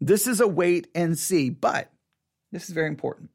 This 0.00 0.26
is 0.26 0.40
a 0.40 0.46
wait 0.46 0.88
and 0.94 1.18
see, 1.18 1.50
but 1.50 1.90
this 2.52 2.68
is 2.68 2.74
very 2.74 2.88
important. 2.88 3.30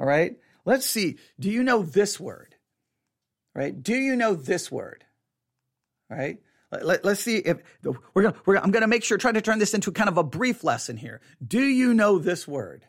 All 0.00 0.06
right? 0.06 0.36
Let's 0.64 0.86
see. 0.86 1.18
Do 1.38 1.50
you 1.50 1.62
know 1.62 1.82
this 1.82 2.18
word? 2.18 2.56
right? 3.54 3.82
Do 3.82 3.94
you 3.94 4.16
know 4.16 4.34
this 4.34 4.70
word? 4.70 5.04
Right? 6.08 6.38
Let, 6.70 7.04
us 7.04 7.20
see 7.20 7.36
if 7.36 7.58
we're 8.14 8.22
gonna, 8.22 8.36
we're, 8.46 8.56
I'm 8.56 8.70
going 8.70 8.82
to 8.82 8.88
make 8.88 9.02
sure, 9.02 9.18
try 9.18 9.32
to 9.32 9.40
turn 9.40 9.58
this 9.58 9.74
into 9.74 9.90
kind 9.90 10.08
of 10.08 10.16
a 10.16 10.22
brief 10.22 10.62
lesson 10.62 10.96
here. 10.96 11.20
Do 11.44 11.60
you 11.60 11.92
know 11.94 12.18
this 12.18 12.46
word? 12.46 12.86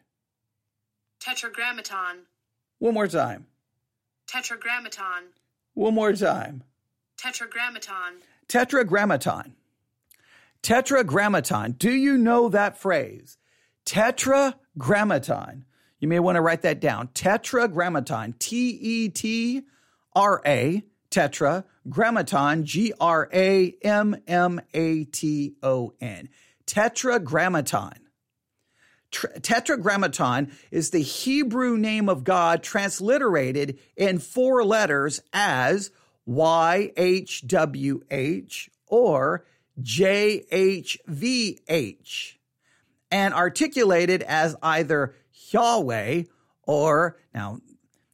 Tetragrammaton. 1.19 2.25
One 2.79 2.93
more 2.93 3.07
time. 3.07 3.47
Tetragrammaton. 4.27 5.23
One 5.73 5.95
more 5.95 6.13
time. 6.13 6.63
Tetragrammaton. 7.17 8.21
Tetragrammaton. 8.47 9.53
Tetragrammaton. 10.61 11.71
Do 11.77 11.91
you 11.91 12.17
know 12.17 12.49
that 12.49 12.77
phrase? 12.77 13.37
Tetragrammaton. 13.85 15.65
You 16.01 16.07
may 16.07 16.19
want 16.19 16.35
to 16.35 16.41
write 16.41 16.63
that 16.63 16.81
down. 16.81 17.09
Tetragrammaton. 17.09 18.33
T 18.39 18.69
E 18.81 19.09
T 19.09 19.61
R 20.13 20.41
A, 20.45 20.83
tetra, 21.11 21.63
grammaton, 21.87 22.63
G 22.63 22.91
R 22.99 23.29
A 23.31 23.75
M 23.83 24.17
M 24.27 24.59
A 24.73 25.03
T 25.05 25.53
O 25.61 25.93
N. 26.01 26.27
Tetragrammaton. 26.65 27.99
tetragrammaton 29.11 30.51
is 30.71 30.89
the 30.89 31.03
Hebrew 31.03 31.77
name 31.77 32.09
of 32.09 32.23
God 32.23 32.63
transliterated 32.63 33.77
in 33.95 34.17
four 34.17 34.65
letters 34.65 35.21
as 35.31 35.91
YHWH 36.27 37.49
or 38.87 39.45
JHVH 39.81 40.97
and 43.11 43.33
articulated 43.33 44.21
as 44.23 44.55
either 44.63 45.13
Yahweh 45.53 46.23
or, 46.63 47.17
now 47.33 47.59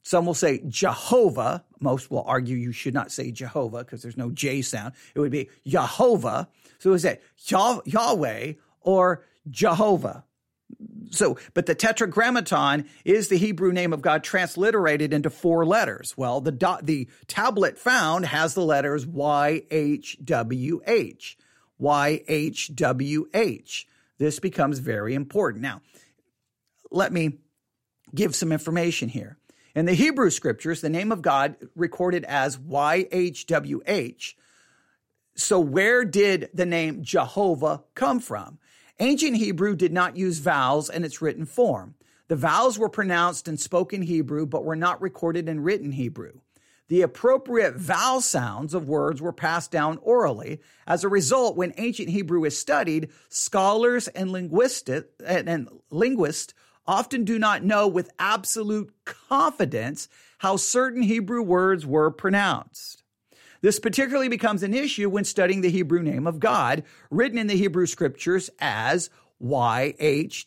some 0.02 0.24
will 0.24 0.34
say 0.34 0.62
Jehovah. 0.66 1.64
Most 1.80 2.10
will 2.10 2.22
argue 2.22 2.56
you 2.56 2.72
should 2.72 2.94
not 2.94 3.12
say 3.12 3.30
Jehovah 3.30 3.84
because 3.84 4.00
there's 4.00 4.16
no 4.16 4.30
J 4.30 4.62
sound. 4.62 4.94
It 5.14 5.20
would 5.20 5.30
be 5.30 5.50
Jehovah. 5.66 6.48
So 6.78 6.94
is 6.94 7.02
that 7.02 7.20
Yahweh 7.36 8.54
or 8.80 9.26
Jehovah? 9.50 10.24
So, 11.10 11.38
but 11.54 11.66
the 11.66 11.74
tetragrammaton 11.74 12.88
is 13.04 13.28
the 13.28 13.36
Hebrew 13.36 13.72
name 13.72 13.92
of 13.92 14.00
God 14.02 14.24
transliterated 14.24 15.12
into 15.12 15.30
four 15.30 15.66
letters. 15.66 16.14
Well, 16.16 16.40
the 16.40 16.52
dot, 16.52 16.86
the 16.86 17.08
tablet 17.26 17.76
found 17.78 18.26
has 18.26 18.54
the 18.54 18.64
letters 18.64 19.04
YHWH. 19.06 21.36
YHWH. 21.80 23.84
This 24.18 24.40
becomes 24.40 24.80
very 24.80 25.14
important. 25.14 25.62
Now, 25.62 25.80
let 26.90 27.12
me 27.12 27.38
give 28.14 28.34
some 28.34 28.52
information 28.52 29.08
here. 29.08 29.38
In 29.74 29.86
the 29.86 29.94
Hebrew 29.94 30.30
scriptures, 30.30 30.80
the 30.80 30.88
name 30.88 31.12
of 31.12 31.22
God 31.22 31.56
recorded 31.76 32.24
as 32.24 32.56
YHWH. 32.56 34.34
So, 35.36 35.60
where 35.60 36.04
did 36.04 36.50
the 36.52 36.66
name 36.66 37.04
Jehovah 37.04 37.84
come 37.94 38.18
from? 38.18 38.58
Ancient 38.98 39.36
Hebrew 39.36 39.76
did 39.76 39.92
not 39.92 40.16
use 40.16 40.38
vowels 40.38 40.90
in 40.90 41.04
its 41.04 41.22
written 41.22 41.46
form. 41.46 41.94
The 42.26 42.36
vowels 42.36 42.78
were 42.78 42.88
pronounced 42.88 43.46
and 43.46 43.60
spoken 43.60 44.02
Hebrew, 44.02 44.46
but 44.46 44.64
were 44.64 44.76
not 44.76 45.00
recorded 45.00 45.48
in 45.48 45.60
written 45.60 45.92
Hebrew. 45.92 46.40
The 46.88 47.02
appropriate 47.02 47.76
vowel 47.76 48.20
sounds 48.20 48.74
of 48.74 48.88
words 48.88 49.20
were 49.20 49.32
passed 49.32 49.70
down 49.70 49.98
orally. 50.02 50.60
As 50.86 51.04
a 51.04 51.08
result, 51.08 51.56
when 51.56 51.74
ancient 51.76 52.08
Hebrew 52.08 52.44
is 52.44 52.58
studied, 52.58 53.10
scholars 53.28 54.08
and 54.08 54.32
linguists, 54.32 54.90
and 55.24 55.68
linguists 55.90 56.54
often 56.88 57.22
do 57.22 57.38
not 57.38 57.62
know 57.62 57.86
with 57.86 58.10
absolute 58.18 58.92
confidence 59.04 60.08
how 60.38 60.56
certain 60.56 61.02
Hebrew 61.02 61.42
words 61.42 61.86
were 61.86 62.10
pronounced. 62.10 63.04
This 63.60 63.78
particularly 63.78 64.28
becomes 64.28 64.62
an 64.62 64.72
issue 64.72 65.10
when 65.10 65.24
studying 65.24 65.60
the 65.60 65.70
Hebrew 65.70 66.02
name 66.02 66.26
of 66.26 66.40
God, 66.40 66.82
written 67.10 67.38
in 67.38 67.46
the 67.48 67.56
Hebrew 67.56 67.86
scriptures 67.86 68.48
as 68.58 69.10
YHWH, 69.42 70.40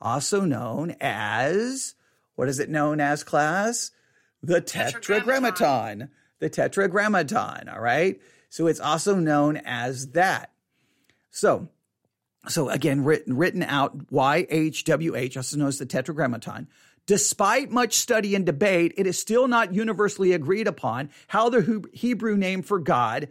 also 0.00 0.40
known 0.40 0.96
as, 1.00 1.94
what 2.34 2.48
is 2.48 2.58
it 2.58 2.70
known 2.70 3.00
as, 3.00 3.22
class? 3.22 3.90
The 4.42 4.60
Tetragrammaton. 4.60 6.08
The 6.38 6.50
Tetragrammaton, 6.50 7.68
all 7.68 7.80
right? 7.80 8.20
So 8.48 8.66
it's 8.66 8.80
also 8.80 9.16
known 9.16 9.58
as 9.58 10.12
that. 10.12 10.50
So 11.30 11.68
so 12.46 12.68
again, 12.68 13.04
written, 13.04 13.36
written 13.36 13.62
out 13.62 14.10
YHWH, 14.12 15.36
also 15.36 15.56
known 15.56 15.68
as 15.68 15.78
the 15.78 15.86
Tetragrammaton. 15.86 16.68
Despite 17.06 17.70
much 17.70 17.94
study 17.94 18.34
and 18.34 18.44
debate, 18.44 18.92
it 18.96 19.06
is 19.06 19.18
still 19.18 19.48
not 19.48 19.74
universally 19.74 20.32
agreed 20.32 20.68
upon 20.68 21.10
how 21.26 21.48
the 21.48 21.88
Hebrew 21.92 22.36
name 22.36 22.62
for 22.62 22.78
God, 22.78 23.28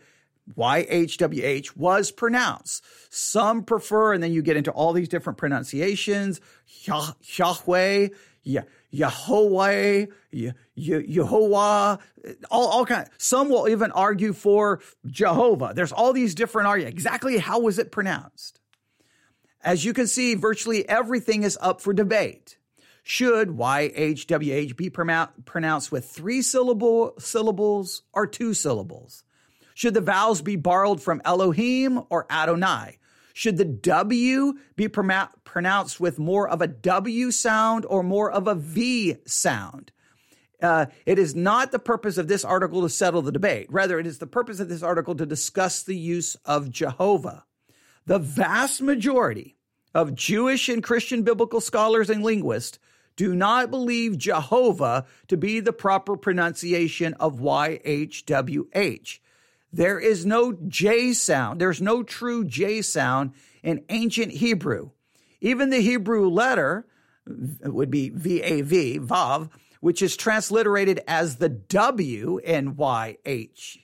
YHWH, 0.58 1.78
was 1.78 2.10
pronounced. 2.12 2.84
Some 3.12 3.63
prefer, 3.63 4.13
and 4.13 4.24
then 4.24 4.34
you 4.34 4.41
get 4.41 4.58
into 4.58 4.72
all 4.72 4.93
these 4.93 5.08
different 5.08 5.38
pronunciations, 5.38 6.41
Yahweh, 6.86 8.08
Yahweh, 8.89 10.06
Yehovah, 10.78 12.00
all, 12.50 12.67
all 12.67 12.86
kind. 12.86 13.08
Some 13.20 13.50
will 13.50 13.67
even 13.70 13.91
argue 13.91 14.34
for 14.34 14.82
Jehovah. 15.06 15.74
There's 15.76 15.91
all 15.91 16.13
these 16.13 16.34
different 16.34 16.67
arguments. 16.67 16.96
Exactly 16.96 17.38
how 17.38 17.60
was 17.60 17.78
it 17.78 17.91
pronounced? 17.91 18.60
As 19.68 19.84
you 19.84 19.92
can 19.92 20.08
see, 20.08 20.34
virtually 20.34 20.88
everything 20.88 21.44
is 21.44 21.58
up 21.60 21.82
for 21.82 21.92
debate. 21.92 22.58
Should 23.04 23.50
YHWH 23.50 24.78
be 24.78 24.90
pronounced 24.90 25.92
with 25.92 26.06
three 26.06 26.42
syllable, 26.42 27.14
syllables 27.20 28.04
or 28.14 28.28
two 28.28 28.54
syllables? 28.54 29.26
Should 29.74 29.94
the 29.94 30.00
vowels 30.00 30.42
be 30.42 30.56
borrowed 30.56 31.02
from 31.02 31.22
Elohim 31.26 32.02
or 32.10 32.26
Adonai? 32.30 33.00
Should 33.34 33.58
the 33.58 33.66
W 33.66 34.54
be 34.78 34.88
pronounced 34.88 36.00
with 36.00 36.18
more 36.18 36.48
of 36.48 36.62
a 36.62 36.68
W 36.68 37.30
sound 37.32 37.86
or 37.90 38.04
more 38.04 38.32
of 38.32 38.48
a 38.48 38.56
V 38.56 39.18
sound? 39.26 39.92
Uh, 40.62 40.86
it 41.06 41.20
is 41.20 41.36
not 41.36 41.74
the 41.74 41.80
purpose 41.80 42.18
of 42.18 42.30
this 42.30 42.46
article 42.46 42.84
to 42.84 42.90
settle 42.90 43.22
the 43.22 43.34
debate. 43.34 43.68
Rather, 43.70 44.00
it 44.00 44.08
is 44.08 44.20
the 44.20 44.28
purpose 44.28 44.62
of 44.62 44.70
this 44.70 44.82
article 44.82 45.16
to 45.16 45.26
discuss 45.26 45.84
the 45.84 45.98
use 45.98 46.38
of 46.46 46.72
Jehovah. 46.72 47.44
The 48.06 48.20
vast 48.20 48.82
majority 48.82 49.57
of 49.98 50.14
Jewish 50.14 50.70
and 50.70 50.84
Christian 50.84 51.24
biblical 51.24 51.60
scholars 51.60 52.12
and 52.12 52.24
linguists 52.24 52.78
do 53.16 53.34
not 53.34 53.72
believe 53.72 54.16
Jehovah 54.16 55.08
to 55.28 55.36
be 55.36 55.60
the 55.60 55.74
proper 55.74 56.16
pronunciation 56.16 57.16
of 57.16 57.40
YHWH. 57.40 59.20
There 59.74 60.00
is 60.00 60.24
no 60.24 60.54
J 60.54 61.14
sound. 61.14 61.60
There's 61.60 61.82
no 61.82 62.04
true 62.04 62.46
J 62.46 62.84
sound 62.84 63.32
in 63.64 63.84
ancient 63.90 64.34
Hebrew. 64.34 64.92
Even 65.42 65.72
the 65.72 65.82
Hebrew 65.82 66.30
letter 66.30 66.86
would 67.26 67.90
be 67.90 68.10
VAV, 68.10 69.02
Vav, 69.04 69.50
which 69.82 70.04
is 70.04 70.16
transliterated 70.16 71.02
as 71.08 71.38
the 71.38 71.50
W 71.50 72.38
in 72.44 72.76
YH, 72.76 73.78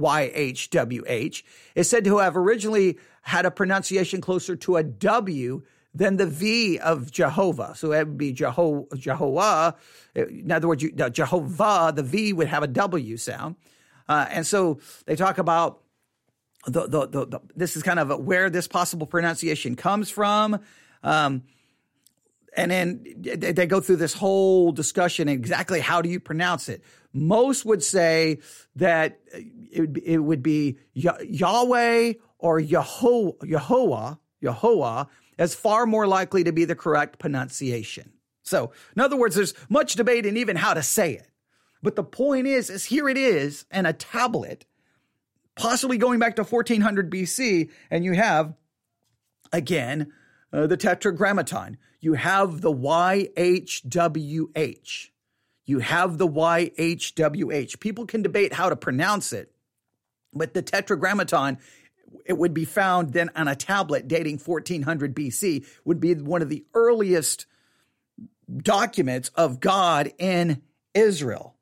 YHWH, 0.00 1.42
is 1.74 1.90
said 1.90 2.04
to 2.04 2.16
have 2.16 2.34
originally 2.34 2.98
had 3.24 3.46
a 3.46 3.50
pronunciation 3.50 4.20
closer 4.20 4.54
to 4.54 4.76
a 4.76 4.82
W 4.82 5.62
than 5.94 6.16
the 6.16 6.26
V 6.26 6.78
of 6.78 7.10
Jehovah. 7.10 7.72
So 7.74 7.92
it 7.92 8.06
would 8.06 8.18
be 8.18 8.34
Jeho- 8.34 8.86
Jehovah. 8.98 9.76
In 10.14 10.52
other 10.52 10.68
words, 10.68 10.84
Jehovah, 11.12 11.92
the 11.94 12.02
V 12.02 12.32
would 12.32 12.48
have 12.48 12.62
a 12.62 12.66
W 12.66 13.16
sound. 13.16 13.56
Uh, 14.08 14.26
and 14.30 14.46
so 14.46 14.78
they 15.06 15.16
talk 15.16 15.38
about 15.38 15.80
the, 16.66 16.86
the, 16.86 17.06
the, 17.06 17.26
the, 17.26 17.40
this 17.56 17.76
is 17.76 17.82
kind 17.82 17.98
of 17.98 18.20
where 18.20 18.50
this 18.50 18.68
possible 18.68 19.06
pronunciation 19.06 19.76
comes 19.76 20.10
from. 20.10 20.60
Um, 21.02 21.44
and 22.56 22.70
then 22.70 23.04
they 23.18 23.66
go 23.66 23.80
through 23.80 23.96
this 23.96 24.14
whole 24.14 24.70
discussion 24.70 25.28
exactly 25.28 25.80
how 25.80 26.02
do 26.02 26.08
you 26.08 26.20
pronounce 26.20 26.68
it. 26.68 26.84
Most 27.12 27.64
would 27.64 27.82
say 27.82 28.38
that 28.76 29.18
it, 29.32 29.96
it 30.04 30.18
would 30.18 30.42
be 30.42 30.78
Yahweh 30.92 32.14
or 32.44 32.60
Yehovah, 32.60 33.38
Yehovah, 33.38 34.18
Yehovah 34.42 35.08
as 35.38 35.54
far 35.54 35.86
more 35.86 36.06
likely 36.06 36.44
to 36.44 36.52
be 36.52 36.66
the 36.66 36.76
correct 36.76 37.18
pronunciation. 37.18 38.12
So, 38.42 38.72
in 38.94 39.00
other 39.00 39.16
words, 39.16 39.34
there's 39.34 39.54
much 39.70 39.94
debate 39.94 40.26
in 40.26 40.36
even 40.36 40.56
how 40.56 40.74
to 40.74 40.82
say 40.82 41.14
it. 41.14 41.26
But 41.82 41.96
the 41.96 42.04
point 42.04 42.46
is, 42.46 42.68
is 42.68 42.84
here 42.84 43.08
it 43.08 43.16
is, 43.16 43.64
and 43.70 43.86
a 43.86 43.94
tablet, 43.94 44.66
possibly 45.56 45.96
going 45.96 46.18
back 46.18 46.36
to 46.36 46.44
1400 46.44 47.10
BC, 47.10 47.70
and 47.90 48.04
you 48.04 48.12
have, 48.12 48.52
again, 49.50 50.12
uh, 50.52 50.66
the 50.66 50.76
Tetragrammaton. 50.76 51.78
You 52.00 52.12
have 52.12 52.60
the 52.60 52.74
YHWH. 52.74 53.88
You 55.64 55.78
have 55.78 56.18
the 56.18 56.28
YHWH. 56.28 57.80
People 57.80 58.04
can 58.04 58.20
debate 58.20 58.52
how 58.52 58.68
to 58.68 58.76
pronounce 58.76 59.32
it, 59.32 59.50
but 60.34 60.52
the 60.52 60.60
Tetragrammaton 60.60 61.56
it 62.24 62.38
would 62.38 62.54
be 62.54 62.64
found 62.64 63.12
then 63.12 63.30
on 63.36 63.48
a 63.48 63.56
tablet 63.56 64.08
dating 64.08 64.38
1400 64.38 65.14
BC, 65.14 65.66
would 65.84 66.00
be 66.00 66.14
one 66.14 66.42
of 66.42 66.48
the 66.48 66.64
earliest 66.74 67.46
documents 68.56 69.30
of 69.30 69.60
God 69.60 70.12
in 70.18 70.62
Israel 70.94 71.54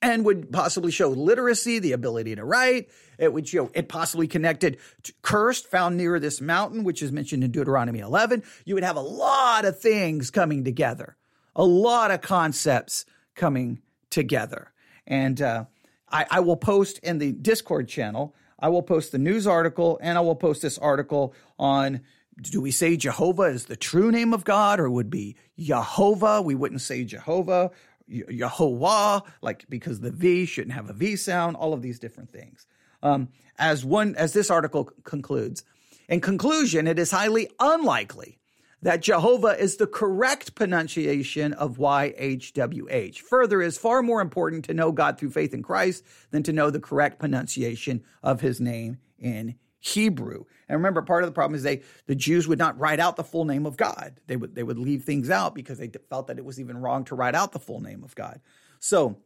and 0.00 0.24
would 0.24 0.52
possibly 0.52 0.92
show 0.92 1.08
literacy, 1.08 1.78
the 1.78 1.92
ability 1.92 2.36
to 2.36 2.44
write. 2.44 2.88
It 3.18 3.32
would 3.32 3.48
show 3.48 3.70
it 3.74 3.88
possibly 3.88 4.28
connected 4.28 4.78
to 5.04 5.12
cursed 5.22 5.66
found 5.66 5.96
near 5.96 6.20
this 6.20 6.40
mountain, 6.40 6.84
which 6.84 7.02
is 7.02 7.10
mentioned 7.10 7.42
in 7.42 7.50
Deuteronomy 7.50 7.98
11. 7.98 8.44
You 8.64 8.74
would 8.74 8.84
have 8.84 8.96
a 8.96 9.00
lot 9.00 9.64
of 9.64 9.80
things 9.80 10.30
coming 10.30 10.64
together, 10.64 11.16
a 11.56 11.64
lot 11.64 12.10
of 12.10 12.20
concepts 12.20 13.04
coming 13.34 13.82
together. 14.10 14.72
And 15.06 15.40
uh, 15.42 15.64
I, 16.08 16.26
I 16.30 16.40
will 16.40 16.56
post 16.56 16.98
in 16.98 17.18
the 17.18 17.32
Discord 17.32 17.88
channel 17.88 18.34
I 18.58 18.68
will 18.68 18.82
post 18.82 19.12
the 19.12 19.18
news 19.18 19.46
article 19.46 19.98
and 20.02 20.18
I 20.18 20.20
will 20.20 20.36
post 20.36 20.62
this 20.62 20.78
article 20.78 21.34
on 21.58 22.00
do 22.40 22.60
we 22.60 22.70
say 22.70 22.96
Jehovah 22.96 23.44
is 23.44 23.66
the 23.66 23.76
true 23.76 24.12
name 24.12 24.32
of 24.32 24.44
God 24.44 24.78
or 24.78 24.88
would 24.88 25.10
be 25.10 25.36
Jehovah? 25.58 26.40
We 26.40 26.54
wouldn't 26.54 26.80
say 26.80 27.04
Jehovah, 27.04 27.72
Yehovah, 28.08 29.22
like 29.42 29.68
because 29.68 30.00
the 30.00 30.12
V 30.12 30.46
shouldn't 30.46 30.74
have 30.74 30.88
a 30.88 30.92
V 30.92 31.16
sound, 31.16 31.56
all 31.56 31.72
of 31.72 31.82
these 31.82 31.98
different 31.98 32.30
things. 32.30 32.66
Um, 33.02 33.28
as 33.58 33.84
one, 33.84 34.14
as 34.14 34.32
this 34.32 34.50
article 34.50 34.84
concludes, 35.02 35.64
in 36.08 36.20
conclusion, 36.20 36.86
it 36.86 36.98
is 36.98 37.10
highly 37.10 37.50
unlikely 37.58 38.38
that 38.82 39.02
Jehovah 39.02 39.58
is 39.58 39.76
the 39.76 39.86
correct 39.86 40.54
pronunciation 40.54 41.52
of 41.52 41.78
YHWH. 41.78 43.18
Further, 43.18 43.60
it 43.62 43.66
is 43.66 43.78
far 43.78 44.02
more 44.02 44.20
important 44.20 44.64
to 44.66 44.74
know 44.74 44.92
God 44.92 45.18
through 45.18 45.30
faith 45.30 45.52
in 45.52 45.62
Christ 45.62 46.04
than 46.30 46.42
to 46.44 46.52
know 46.52 46.70
the 46.70 46.80
correct 46.80 47.18
pronunciation 47.18 48.04
of 48.22 48.40
his 48.40 48.60
name 48.60 48.98
in 49.18 49.56
Hebrew. 49.80 50.44
And 50.68 50.76
remember, 50.76 51.02
part 51.02 51.22
of 51.22 51.28
the 51.28 51.34
problem 51.34 51.54
is 51.54 51.62
they 51.62 51.82
the 52.06 52.14
Jews 52.14 52.48
would 52.48 52.58
not 52.58 52.78
write 52.78 53.00
out 53.00 53.16
the 53.16 53.24
full 53.24 53.44
name 53.44 53.64
of 53.64 53.76
God. 53.76 54.20
They 54.26 54.36
would 54.36 54.54
they 54.54 54.62
would 54.62 54.78
leave 54.78 55.04
things 55.04 55.30
out 55.30 55.54
because 55.54 55.78
they 55.78 55.90
felt 56.10 56.26
that 56.26 56.38
it 56.38 56.44
was 56.44 56.58
even 56.58 56.78
wrong 56.78 57.04
to 57.06 57.14
write 57.14 57.34
out 57.34 57.52
the 57.52 57.58
full 57.58 57.80
name 57.80 58.02
of 58.02 58.14
God. 58.14 58.40
So 58.80 59.18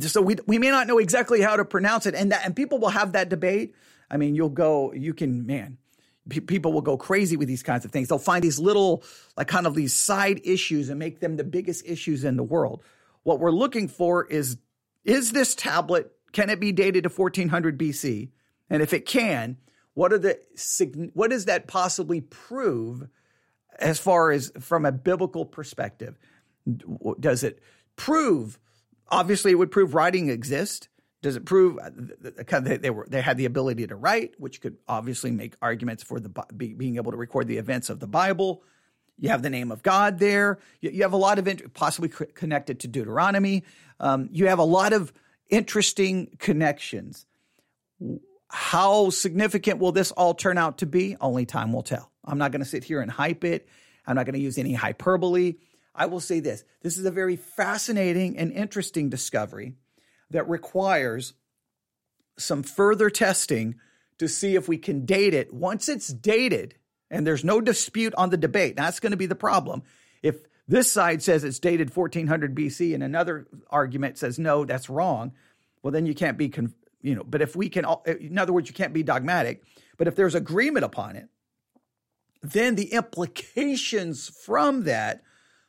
so 0.00 0.22
we 0.22 0.36
we 0.46 0.58
may 0.58 0.70
not 0.70 0.86
know 0.86 0.98
exactly 0.98 1.40
how 1.42 1.56
to 1.56 1.64
pronounce 1.64 2.06
it 2.06 2.14
and 2.14 2.32
that 2.32 2.44
and 2.44 2.56
people 2.56 2.78
will 2.78 2.90
have 2.90 3.12
that 3.12 3.28
debate. 3.28 3.74
I 4.10 4.16
mean, 4.16 4.34
you'll 4.34 4.48
go 4.48 4.92
you 4.94 5.12
can 5.12 5.44
man, 5.46 5.78
people 6.28 6.72
will 6.72 6.82
go 6.82 6.96
crazy 6.96 7.36
with 7.36 7.48
these 7.48 7.62
kinds 7.62 7.84
of 7.84 7.90
things. 7.90 8.08
They'll 8.08 8.18
find 8.18 8.42
these 8.42 8.58
little, 8.58 9.04
like 9.36 9.48
kind 9.48 9.66
of 9.66 9.74
these 9.74 9.94
side 9.94 10.40
issues 10.44 10.88
and 10.88 10.98
make 10.98 11.20
them 11.20 11.36
the 11.36 11.44
biggest 11.44 11.84
issues 11.86 12.24
in 12.24 12.36
the 12.36 12.42
world. 12.42 12.82
What 13.22 13.40
we're 13.40 13.50
looking 13.50 13.88
for 13.88 14.26
is 14.26 14.56
is 15.04 15.32
this 15.32 15.54
tablet, 15.54 16.12
can 16.32 16.48
it 16.48 16.60
be 16.60 16.72
dated 16.72 17.04
to 17.04 17.10
1400 17.10 17.78
BC? 17.78 18.30
And 18.70 18.82
if 18.82 18.94
it 18.94 19.04
can, 19.04 19.58
what 19.92 20.12
are 20.12 20.18
the 20.18 20.38
what 21.12 21.30
does 21.30 21.44
that 21.44 21.66
possibly 21.66 22.20
prove 22.20 23.06
as 23.78 23.98
far 23.98 24.30
as 24.30 24.50
from 24.60 24.86
a 24.86 24.92
biblical 24.92 25.44
perspective? 25.44 26.18
Does 27.20 27.44
it 27.44 27.60
prove 27.96 28.58
obviously 29.08 29.52
it 29.52 29.56
would 29.56 29.70
prove 29.70 29.94
writing 29.94 30.30
exists 30.30 30.88
does 31.24 31.36
it 31.36 31.46
prove 31.46 31.78
uh, 31.78 31.88
they 32.60 32.90
were 32.90 33.06
they 33.08 33.22
had 33.22 33.38
the 33.38 33.46
ability 33.46 33.86
to 33.86 33.96
write, 33.96 34.34
which 34.36 34.60
could 34.60 34.76
obviously 34.86 35.30
make 35.30 35.54
arguments 35.62 36.02
for 36.02 36.20
the 36.20 36.28
being 36.54 36.96
able 36.96 37.12
to 37.12 37.16
record 37.16 37.48
the 37.48 37.56
events 37.56 37.88
of 37.88 37.98
the 37.98 38.06
Bible? 38.06 38.62
You 39.18 39.30
have 39.30 39.40
the 39.40 39.48
name 39.48 39.72
of 39.72 39.82
God 39.82 40.18
there. 40.18 40.58
You 40.82 41.02
have 41.02 41.14
a 41.14 41.16
lot 41.16 41.38
of 41.38 41.48
possibly 41.72 42.10
connected 42.10 42.80
to 42.80 42.88
Deuteronomy. 42.88 43.64
Um, 43.98 44.28
you 44.32 44.48
have 44.48 44.58
a 44.58 44.64
lot 44.64 44.92
of 44.92 45.14
interesting 45.48 46.36
connections. 46.38 47.24
How 48.50 49.08
significant 49.08 49.78
will 49.78 49.92
this 49.92 50.12
all 50.12 50.34
turn 50.34 50.58
out 50.58 50.78
to 50.78 50.86
be? 50.86 51.16
Only 51.22 51.46
time 51.46 51.72
will 51.72 51.82
tell. 51.82 52.12
I'm 52.22 52.36
not 52.36 52.52
going 52.52 52.62
to 52.62 52.68
sit 52.68 52.84
here 52.84 53.00
and 53.00 53.10
hype 53.10 53.44
it. 53.44 53.66
I'm 54.06 54.14
not 54.14 54.26
going 54.26 54.34
to 54.34 54.40
use 54.40 54.58
any 54.58 54.74
hyperbole. 54.74 55.54
I 55.94 56.04
will 56.04 56.20
say 56.20 56.40
this 56.40 56.64
this 56.82 56.98
is 56.98 57.06
a 57.06 57.10
very 57.10 57.36
fascinating 57.36 58.36
and 58.36 58.52
interesting 58.52 59.08
discovery 59.08 59.76
that 60.34 60.48
requires 60.48 61.32
some 62.36 62.64
further 62.64 63.08
testing 63.08 63.76
to 64.18 64.28
see 64.28 64.56
if 64.56 64.66
we 64.66 64.76
can 64.76 65.06
date 65.06 65.32
it. 65.32 65.54
Once 65.54 65.88
it's 65.88 66.08
dated, 66.08 66.74
and 67.08 67.24
there's 67.24 67.44
no 67.44 67.60
dispute 67.60 68.12
on 68.16 68.30
the 68.30 68.36
debate, 68.36 68.74
that's 68.74 68.98
going 68.98 69.12
to 69.12 69.16
be 69.16 69.26
the 69.26 69.36
problem. 69.36 69.84
If 70.24 70.34
this 70.66 70.90
side 70.90 71.22
says 71.22 71.44
it's 71.44 71.60
dated 71.60 71.94
1400 71.94 72.52
BC 72.52 72.94
and 72.94 73.04
another 73.04 73.46
argument 73.70 74.18
says 74.18 74.36
no, 74.36 74.64
that's 74.64 74.90
wrong, 74.90 75.32
well, 75.84 75.92
then 75.92 76.04
you 76.04 76.14
can't 76.14 76.36
be, 76.36 76.52
you 77.00 77.14
know, 77.14 77.22
but 77.22 77.40
if 77.40 77.54
we 77.54 77.68
can, 77.68 77.86
in 78.04 78.36
other 78.36 78.52
words, 78.52 78.68
you 78.68 78.74
can't 78.74 78.92
be 78.92 79.04
dogmatic. 79.04 79.62
But 79.96 80.08
if 80.08 80.16
there's 80.16 80.34
agreement 80.34 80.84
upon 80.84 81.14
it, 81.14 81.28
then 82.42 82.74
the 82.74 82.92
implications 82.92 84.28
from 84.44 84.82
that 84.82 85.22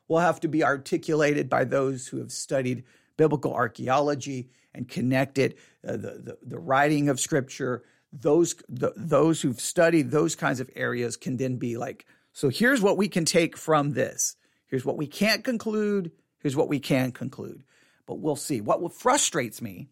will 0.08 0.20
have 0.20 0.40
to 0.40 0.48
be 0.48 0.64
articulated 0.64 1.50
by 1.50 1.66
those 1.66 2.08
who 2.08 2.18
have 2.18 2.32
studied 2.32 2.84
biblical 3.18 3.54
archaeology 3.54 4.50
and 4.74 4.88
connected 4.88 5.56
uh, 5.88 5.94
the, 5.94 5.98
the, 5.98 6.38
the 6.44 6.60
writing 6.60 7.10
of 7.10 7.20
scripture. 7.20 7.84
Those 8.12 8.56
the, 8.70 8.94
those 8.96 9.42
who've 9.42 9.60
studied 9.60 10.12
those 10.12 10.36
kinds 10.36 10.60
of 10.60 10.70
areas 10.76 11.18
can 11.18 11.38
then 11.38 11.58
be 11.58 11.78
like, 11.78 12.06
so 12.34 12.50
here's 12.50 12.82
what 12.82 12.98
we 12.98 13.08
can 13.08 13.26
take 13.26 13.58
from 13.58 13.94
this. 13.94 14.36
Here's 14.68 14.86
what 14.86 14.98
we 14.98 15.08
can't 15.08 15.44
conclude. 15.44 16.12
Here's 16.40 16.56
what 16.56 16.68
we 16.68 16.80
can 16.80 17.12
conclude. 17.12 17.64
But 18.06 18.20
we'll 18.20 18.36
see. 18.36 18.62
What 18.62 18.94
frustrates 18.94 19.62
me 19.62 19.88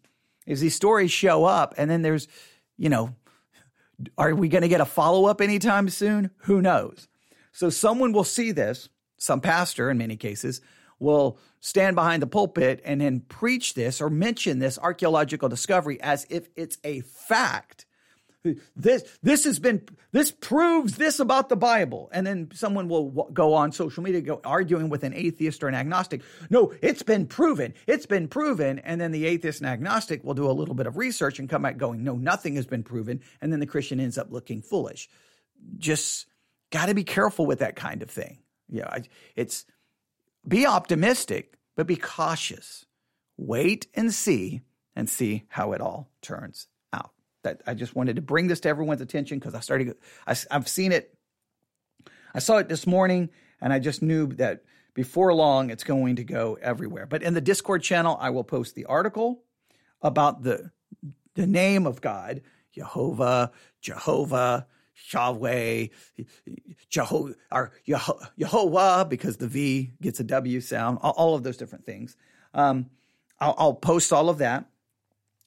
is 0.46 0.60
these 0.60 0.74
stories 0.74 1.10
show 1.10 1.44
up, 1.44 1.74
and 1.78 1.90
then 1.90 2.02
there's, 2.02 2.28
you 2.76 2.88
know, 2.88 3.14
are 4.18 4.34
we 4.34 4.48
going 4.48 4.62
to 4.62 4.68
get 4.68 4.80
a 4.80 4.84
follow 4.84 5.26
up 5.26 5.40
anytime 5.40 5.88
soon? 5.88 6.30
Who 6.42 6.60
knows? 6.60 7.08
So 7.52 7.70
someone 7.70 8.12
will 8.12 8.24
see 8.24 8.52
this, 8.52 8.88
some 9.16 9.40
pastor 9.40 9.90
in 9.90 9.98
many 9.98 10.16
cases, 10.16 10.60
will 10.98 11.38
stand 11.60 11.96
behind 11.96 12.22
the 12.22 12.26
pulpit 12.26 12.80
and 12.84 13.00
then 13.00 13.20
preach 13.20 13.74
this 13.74 14.00
or 14.00 14.10
mention 14.10 14.58
this 14.58 14.78
archaeological 14.78 15.48
discovery 15.48 16.00
as 16.00 16.26
if 16.30 16.48
it's 16.56 16.78
a 16.84 17.00
fact. 17.00 17.86
This 18.76 19.04
this 19.22 19.44
has 19.44 19.58
been 19.58 19.88
this 20.12 20.30
proves 20.30 20.96
this 20.96 21.18
about 21.18 21.48
the 21.48 21.56
Bible, 21.56 22.10
and 22.12 22.26
then 22.26 22.50
someone 22.52 22.88
will 22.88 23.30
go 23.32 23.54
on 23.54 23.72
social 23.72 24.02
media 24.02 24.20
go 24.20 24.38
arguing 24.44 24.90
with 24.90 25.02
an 25.02 25.14
atheist 25.14 25.64
or 25.64 25.68
an 25.68 25.74
agnostic. 25.74 26.20
No, 26.50 26.74
it's 26.82 27.02
been 27.02 27.26
proven. 27.26 27.72
It's 27.86 28.04
been 28.04 28.28
proven, 28.28 28.80
and 28.80 29.00
then 29.00 29.12
the 29.12 29.24
atheist 29.24 29.62
and 29.62 29.70
agnostic 29.70 30.22
will 30.24 30.34
do 30.34 30.50
a 30.50 30.52
little 30.52 30.74
bit 30.74 30.86
of 30.86 30.98
research 30.98 31.38
and 31.38 31.48
come 31.48 31.62
back 31.62 31.78
going, 31.78 32.04
no, 32.04 32.16
nothing 32.16 32.56
has 32.56 32.66
been 32.66 32.82
proven, 32.82 33.22
and 33.40 33.50
then 33.50 33.60
the 33.60 33.66
Christian 33.66 33.98
ends 33.98 34.18
up 34.18 34.30
looking 34.30 34.60
foolish. 34.60 35.08
Just 35.78 36.26
got 36.70 36.86
to 36.86 36.94
be 36.94 37.04
careful 37.04 37.46
with 37.46 37.60
that 37.60 37.76
kind 37.76 38.02
of 38.02 38.10
thing. 38.10 38.40
Yeah, 38.68 38.98
it's 39.36 39.64
be 40.46 40.66
optimistic, 40.66 41.58
but 41.76 41.86
be 41.86 41.96
cautious. 41.96 42.84
Wait 43.36 43.86
and 43.94 44.12
see 44.12 44.62
and 44.94 45.08
see 45.08 45.44
how 45.48 45.72
it 45.72 45.80
all 45.80 46.10
turns 46.22 46.68
out. 46.92 47.10
That 47.42 47.62
I 47.66 47.74
just 47.74 47.94
wanted 47.94 48.16
to 48.16 48.22
bring 48.22 48.46
this 48.46 48.60
to 48.60 48.68
everyone's 48.68 49.00
attention 49.00 49.38
because 49.38 49.54
I 49.54 49.60
started 49.60 49.96
I, 50.26 50.36
I've 50.50 50.68
seen 50.68 50.92
it 50.92 51.16
I 52.34 52.38
saw 52.40 52.58
it 52.58 52.68
this 52.68 52.86
morning 52.86 53.30
and 53.60 53.72
I 53.72 53.78
just 53.78 54.02
knew 54.02 54.26
that 54.34 54.64
before 54.94 55.34
long 55.34 55.70
it's 55.70 55.84
going 55.84 56.16
to 56.16 56.24
go 56.24 56.58
everywhere. 56.60 57.06
But 57.06 57.22
in 57.22 57.34
the 57.34 57.40
Discord 57.40 57.82
channel, 57.82 58.16
I 58.20 58.30
will 58.30 58.44
post 58.44 58.74
the 58.74 58.86
article 58.86 59.42
about 60.02 60.42
the 60.42 60.70
the 61.34 61.46
name 61.46 61.86
of 61.86 62.00
God, 62.00 62.42
Jehovah, 62.72 63.50
Jehovah, 63.80 64.66
Yahweh, 65.12 65.88
Jeho- 66.90 67.34
or 67.50 67.72
Yehovah, 67.86 69.08
because 69.08 69.36
the 69.36 69.48
V 69.48 69.92
gets 70.00 70.20
a 70.20 70.24
W 70.24 70.60
sound, 70.60 70.98
all, 71.02 71.34
of 71.34 71.42
those 71.42 71.56
different 71.56 71.84
things. 71.84 72.16
Um, 72.52 72.90
I'll, 73.40 73.54
I'll, 73.58 73.74
post 73.74 74.12
all 74.12 74.28
of 74.28 74.38
that. 74.38 74.66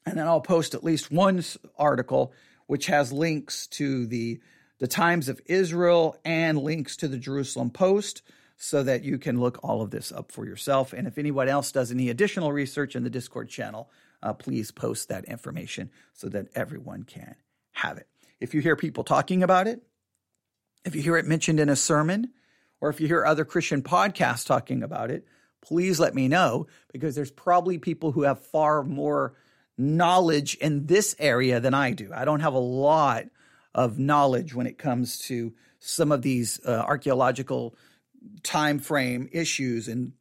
And 0.05 0.17
then 0.17 0.27
I'll 0.27 0.41
post 0.41 0.73
at 0.73 0.83
least 0.83 1.11
one 1.11 1.43
article 1.77 2.33
which 2.67 2.87
has 2.87 3.11
links 3.11 3.67
to 3.67 4.05
the, 4.05 4.39
the 4.79 4.87
Times 4.87 5.29
of 5.29 5.41
Israel 5.45 6.17
and 6.23 6.59
links 6.59 6.97
to 6.97 7.07
the 7.07 7.17
Jerusalem 7.17 7.69
Post 7.69 8.21
so 8.57 8.83
that 8.83 9.03
you 9.03 9.17
can 9.17 9.39
look 9.39 9.59
all 9.63 9.81
of 9.81 9.91
this 9.91 10.11
up 10.11 10.31
for 10.31 10.45
yourself. 10.45 10.93
And 10.93 11.07
if 11.07 11.17
anyone 11.17 11.47
else 11.47 11.71
does 11.71 11.91
any 11.91 12.09
additional 12.09 12.51
research 12.51 12.95
in 12.95 13.03
the 13.03 13.09
Discord 13.09 13.49
channel, 13.49 13.89
uh, 14.21 14.33
please 14.33 14.71
post 14.71 15.09
that 15.09 15.25
information 15.25 15.91
so 16.13 16.27
that 16.29 16.47
everyone 16.55 17.03
can 17.03 17.35
have 17.71 17.97
it. 17.97 18.07
If 18.39 18.53
you 18.53 18.61
hear 18.61 18.75
people 18.75 19.03
talking 19.03 19.43
about 19.43 19.67
it, 19.67 19.81
if 20.85 20.95
you 20.95 21.01
hear 21.01 21.17
it 21.17 21.25
mentioned 21.25 21.59
in 21.59 21.69
a 21.69 21.75
sermon, 21.75 22.29
or 22.79 22.89
if 22.89 23.01
you 23.01 23.07
hear 23.07 23.25
other 23.25 23.45
Christian 23.45 23.81
podcasts 23.81 24.45
talking 24.45 24.83
about 24.83 25.11
it, 25.11 25.25
please 25.61 25.99
let 25.99 26.15
me 26.15 26.27
know 26.27 26.67
because 26.91 27.15
there's 27.15 27.31
probably 27.31 27.77
people 27.77 28.11
who 28.11 28.23
have 28.23 28.45
far 28.45 28.83
more 28.83 29.35
knowledge 29.77 30.55
in 30.55 30.85
this 30.85 31.15
area 31.19 31.59
than 31.59 31.73
I 31.73 31.91
do. 31.91 32.11
I 32.13 32.25
don't 32.25 32.39
have 32.39 32.53
a 32.53 32.59
lot 32.59 33.25
of 33.73 33.99
knowledge 33.99 34.53
when 34.53 34.67
it 34.67 34.77
comes 34.77 35.19
to 35.19 35.53
some 35.79 36.11
of 36.11 36.21
these 36.21 36.59
uh, 36.65 36.83
archaeological 36.87 37.75
time 38.43 38.79
frame 38.79 39.29
issues 39.31 39.87
and 39.87 40.13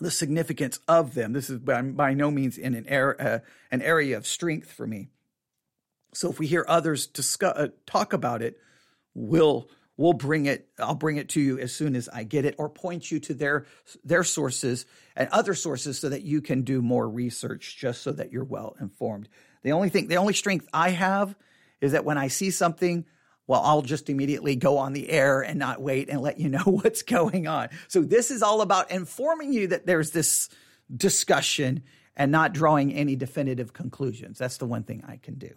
the 0.00 0.10
significance 0.10 0.78
of 0.86 1.14
them. 1.14 1.32
This 1.32 1.50
is 1.50 1.58
by, 1.58 1.82
by 1.82 2.14
no 2.14 2.30
means 2.30 2.56
in 2.56 2.74
an, 2.74 2.86
er, 2.90 3.16
uh, 3.18 3.38
an 3.72 3.82
area 3.82 4.16
of 4.16 4.26
strength 4.26 4.70
for 4.70 4.86
me. 4.86 5.08
So 6.14 6.30
if 6.30 6.38
we 6.38 6.46
hear 6.46 6.64
others 6.68 7.06
discuss, 7.06 7.56
uh, 7.56 7.68
talk 7.86 8.12
about 8.12 8.42
it, 8.42 8.58
we'll 9.14 9.68
we'll 9.96 10.14
bring 10.14 10.46
it. 10.46 10.68
I'll 10.78 10.94
bring 10.94 11.18
it 11.18 11.28
to 11.30 11.40
you 11.40 11.58
as 11.58 11.74
soon 11.74 11.94
as 11.96 12.08
I 12.08 12.24
get 12.24 12.44
it, 12.44 12.54
or 12.58 12.68
point 12.68 13.10
you 13.10 13.20
to 13.20 13.34
their 13.34 13.66
their 14.04 14.24
sources 14.24 14.86
and 15.16 15.28
other 15.30 15.54
sources 15.54 15.98
so 15.98 16.08
that 16.08 16.22
you 16.22 16.40
can 16.40 16.62
do 16.62 16.80
more 16.80 17.08
research, 17.08 17.76
just 17.76 18.02
so 18.02 18.12
that 18.12 18.32
you're 18.32 18.44
well 18.44 18.76
informed. 18.80 19.28
The 19.62 19.72
only 19.72 19.90
thing, 19.90 20.08
the 20.08 20.16
only 20.16 20.34
strength 20.34 20.68
I 20.72 20.90
have 20.90 21.34
is 21.80 21.92
that 21.92 22.04
when 22.04 22.18
I 22.18 22.28
see 22.28 22.50
something, 22.50 23.04
well, 23.46 23.60
I'll 23.62 23.82
just 23.82 24.08
immediately 24.08 24.56
go 24.56 24.78
on 24.78 24.92
the 24.92 25.10
air 25.10 25.40
and 25.40 25.58
not 25.58 25.80
wait 25.80 26.08
and 26.08 26.20
let 26.20 26.38
you 26.38 26.48
know 26.48 26.62
what's 26.64 27.02
going 27.02 27.46
on. 27.46 27.68
So 27.88 28.02
this 28.02 28.30
is 28.30 28.42
all 28.42 28.60
about 28.60 28.90
informing 28.90 29.52
you 29.52 29.68
that 29.68 29.86
there's 29.86 30.10
this 30.12 30.48
discussion 30.94 31.82
and 32.16 32.32
not 32.32 32.52
drawing 32.52 32.92
any 32.92 33.16
definitive 33.16 33.72
conclusions. 33.72 34.38
That's 34.38 34.58
the 34.58 34.66
one 34.66 34.82
thing 34.82 35.04
I 35.06 35.16
can 35.16 35.34
do. 35.34 35.50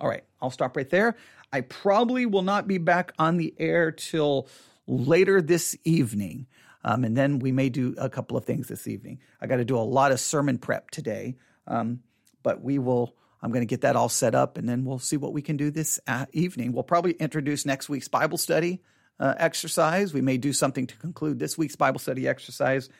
All 0.00 0.08
right, 0.08 0.24
I'll 0.40 0.50
stop 0.50 0.76
right 0.76 0.88
there. 0.88 1.16
I 1.52 1.60
probably 1.60 2.26
will 2.26 2.42
not 2.42 2.66
be 2.66 2.78
back 2.78 3.12
on 3.18 3.36
the 3.36 3.54
air 3.58 3.90
till 3.92 4.48
later 4.86 5.42
this 5.42 5.76
evening. 5.84 6.46
Um, 6.82 7.04
and 7.04 7.16
then 7.16 7.38
we 7.38 7.52
may 7.52 7.68
do 7.68 7.94
a 7.98 8.08
couple 8.08 8.36
of 8.36 8.44
things 8.44 8.68
this 8.68 8.88
evening. 8.88 9.20
I 9.40 9.46
got 9.46 9.56
to 9.56 9.64
do 9.64 9.76
a 9.76 9.80
lot 9.80 10.12
of 10.12 10.20
sermon 10.20 10.58
prep 10.58 10.90
today, 10.90 11.36
um, 11.66 12.00
but 12.42 12.62
we 12.62 12.78
will. 12.78 13.14
I'm 13.42 13.52
going 13.52 13.62
to 13.62 13.66
get 13.66 13.82
that 13.82 13.96
all 13.96 14.10
set 14.10 14.34
up, 14.34 14.58
and 14.58 14.68
then 14.68 14.84
we'll 14.84 14.98
see 14.98 15.16
what 15.16 15.32
we 15.32 15.40
can 15.40 15.56
do 15.56 15.70
this 15.70 15.98
uh, 16.06 16.26
evening. 16.32 16.72
We'll 16.72 16.82
probably 16.82 17.12
introduce 17.12 17.64
next 17.64 17.88
week's 17.88 18.08
Bible 18.08 18.36
study 18.36 18.82
uh, 19.18 19.34
exercise. 19.38 20.12
We 20.12 20.20
may 20.20 20.36
do 20.36 20.52
something 20.52 20.86
to 20.86 20.96
conclude 20.96 21.38
this 21.38 21.56
week's 21.56 21.76
Bible 21.76 22.00
study 22.00 22.28
exercise, 22.28 22.90